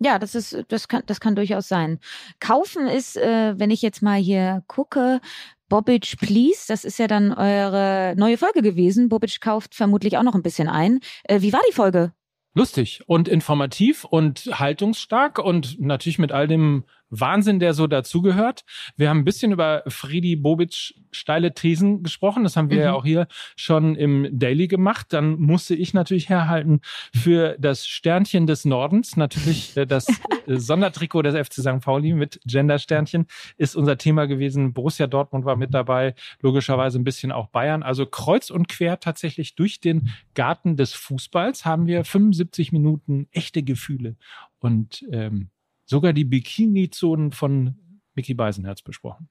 Ja, 0.00 0.18
das 0.18 0.34
ist, 0.34 0.64
das 0.68 0.88
kann, 0.88 1.02
das 1.06 1.20
kann 1.20 1.36
durchaus 1.36 1.68
sein. 1.68 1.98
Kaufen 2.40 2.86
ist, 2.86 3.16
äh, 3.16 3.58
wenn 3.58 3.70
ich 3.70 3.80
jetzt 3.80 4.02
mal 4.02 4.18
hier 4.20 4.62
gucke, 4.66 5.20
Bobic 5.68 6.16
Please, 6.20 6.66
das 6.68 6.84
ist 6.84 6.98
ja 6.98 7.06
dann 7.06 7.32
eure 7.32 8.14
neue 8.16 8.36
Folge 8.36 8.60
gewesen. 8.60 9.08
Bobic 9.08 9.40
kauft 9.40 9.74
vermutlich 9.74 10.18
auch 10.18 10.22
noch 10.22 10.34
ein 10.34 10.42
bisschen 10.42 10.68
ein. 10.68 11.00
Äh, 11.24 11.40
wie 11.40 11.52
war 11.52 11.60
die 11.68 11.74
Folge? 11.74 12.12
Lustig 12.56 13.02
und 13.06 13.26
informativ 13.28 14.04
und 14.04 14.46
haltungsstark 14.52 15.38
und 15.38 15.80
natürlich 15.80 16.20
mit 16.20 16.30
all 16.30 16.46
dem 16.46 16.84
Wahnsinn, 17.20 17.58
der 17.60 17.74
so 17.74 17.86
dazugehört. 17.86 18.64
Wir 18.96 19.08
haben 19.08 19.18
ein 19.18 19.24
bisschen 19.24 19.52
über 19.52 19.82
Friedi 19.88 20.36
Bobic 20.36 20.94
steile 21.12 21.54
Thesen 21.54 22.02
gesprochen. 22.02 22.42
Das 22.42 22.56
haben 22.56 22.70
wir 22.70 22.78
Mhm. 22.78 22.82
ja 22.82 22.92
auch 22.92 23.04
hier 23.04 23.26
schon 23.56 23.94
im 23.94 24.28
Daily 24.32 24.66
gemacht. 24.68 25.06
Dann 25.12 25.38
musste 25.38 25.74
ich 25.74 25.94
natürlich 25.94 26.28
herhalten 26.28 26.80
für 27.14 27.56
das 27.58 27.86
Sternchen 27.86 28.46
des 28.46 28.64
Nordens. 28.64 29.16
Natürlich 29.16 29.76
äh, 29.76 29.86
das 29.86 30.06
äh, 30.46 30.56
Sondertrikot 30.56 31.22
des 31.22 31.34
FC 31.34 31.54
St. 31.54 31.80
Pauli 31.80 32.12
mit 32.14 32.40
Gender-Sternchen 32.46 33.26
ist 33.56 33.76
unser 33.76 33.96
Thema 33.98 34.26
gewesen. 34.26 34.72
Borussia 34.72 35.06
Dortmund 35.06 35.44
war 35.44 35.56
mit 35.56 35.72
dabei. 35.72 36.14
Logischerweise 36.40 36.98
ein 36.98 37.04
bisschen 37.04 37.32
auch 37.32 37.48
Bayern. 37.48 37.82
Also 37.82 38.06
kreuz 38.06 38.50
und 38.50 38.68
quer 38.68 38.98
tatsächlich 39.00 39.54
durch 39.54 39.80
den 39.80 40.10
Garten 40.34 40.76
des 40.76 40.92
Fußballs 40.94 41.64
haben 41.64 41.86
wir 41.86 42.04
75 42.04 42.72
Minuten 42.72 43.28
echte 43.30 43.62
Gefühle 43.62 44.16
und 44.58 45.04
ähm, 45.12 45.50
sogar 45.84 46.12
die 46.12 46.24
Bikini-Zonen 46.24 47.32
von 47.32 47.76
Mickey 48.14 48.34
Beisenherz 48.34 48.82
besprochen. 48.82 49.28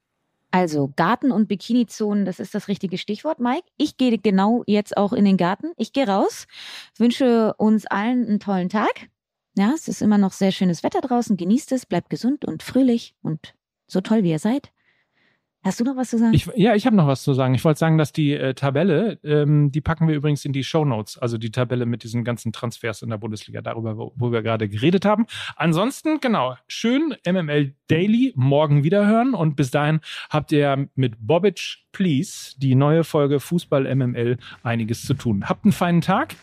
Also 0.52 0.94
Garten 0.96 1.32
und 1.32 1.48
Bikini-Zonen, 1.48 2.26
das 2.26 2.40
ist 2.40 2.54
das 2.54 2.68
richtige 2.68 3.00
Stichwort, 3.00 3.40
Mike. 3.40 3.68
Ich 3.76 3.98
gehe 3.98 4.20
genau 4.20 4.64
jetzt 4.68 4.96
auch 4.98 5.12
in 5.12 5.26
den 5.26 5.38
Garten. 5.38 5.72
Ich 5.78 5.94
gehe 5.94 6.08
raus, 6.08 6.46
wünsche 6.96 7.56
uns 7.58 7.88
allen 7.88 8.28
einen 8.28 8.40
tollen 8.40 8.70
Tag. 8.70 9.10
Ja, 9.56 9.72
es 9.74 9.88
ist 9.88 10.04
immer 10.04 10.20
noch 10.20 10.32
sehr 10.32 10.52
schönes 10.52 10.84
Wetter 10.84 11.02
draußen. 11.02 11.38
Genießt 11.38 11.72
es, 11.72 11.88
bleibt 11.88 12.12
gesund 12.12 12.46
und 12.46 12.62
fröhlich 12.62 13.16
und 13.24 13.56
so 13.88 14.02
toll, 14.02 14.24
wie 14.24 14.30
ihr 14.30 14.40
seid. 14.40 14.72
Hast 15.64 15.80
du 15.80 15.86
noch 15.86 15.96
was 15.96 16.10
zu 16.10 16.18
sagen? 16.18 16.34
Ich, 16.34 16.50
ja, 16.56 16.76
ich 16.76 16.86
habe 16.86 16.96
noch 16.96 17.08
was 17.08 17.24
zu 17.24 17.34
sagen. 17.34 17.54
Ich 17.56 17.64
wollte 17.64 17.80
sagen, 17.80 17.98
dass 17.98 18.12
die 18.12 18.34
äh, 18.34 18.54
Tabelle, 18.54 19.18
ähm, 19.24 19.72
die 19.72 19.80
packen 19.80 20.08
wir 20.10 20.16
übrigens 20.16 20.44
in 20.44 20.52
die 20.52 20.64
Show 20.64 20.84
Notes, 20.84 21.18
also 21.18 21.38
die 21.38 21.52
Tabelle 21.52 21.86
mit 21.86 22.04
diesen 22.04 22.26
ganzen 22.26 22.52
Transfers 22.52 23.02
in 23.02 23.10
der 23.10 23.18
Bundesliga, 23.18 23.62
darüber, 23.62 23.98
wo, 23.98 24.14
wo 24.16 24.32
wir 24.32 24.42
gerade 24.42 24.68
geredet 24.68 25.06
haben. 25.06 25.26
Ansonsten, 25.56 26.20
genau, 26.20 26.56
schön 26.68 27.16
MML 27.26 27.76
Daily 27.88 28.34
morgen 28.36 28.84
wiederhören 28.84 29.34
und 29.34 29.56
bis 29.56 29.72
dahin 29.72 30.02
habt 30.30 30.52
ihr 30.52 30.90
mit 30.96 31.16
Bobic 31.20 31.78
Please, 31.94 32.56
die 32.58 32.76
neue 32.76 33.04
Folge 33.04 33.40
Fußball 33.40 33.94
MML, 33.96 34.38
einiges 34.64 35.04
zu 35.04 35.14
tun. 35.14 35.48
Habt 35.48 35.64
einen 35.64 35.72
feinen 35.72 36.02
Tag. 36.02 36.36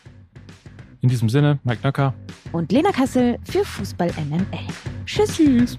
In 1.03 1.09
diesem 1.09 1.29
Sinne, 1.31 1.59
Mike 1.65 1.81
Nöcker. 1.83 2.15
und 2.53 2.71
Lena 2.73 2.91
Kassel 2.91 3.39
für 3.45 3.65
Fußball 3.65 4.13
MML. 4.29 4.47
Tschüss. 5.07 5.37
Tschüss. 5.37 5.79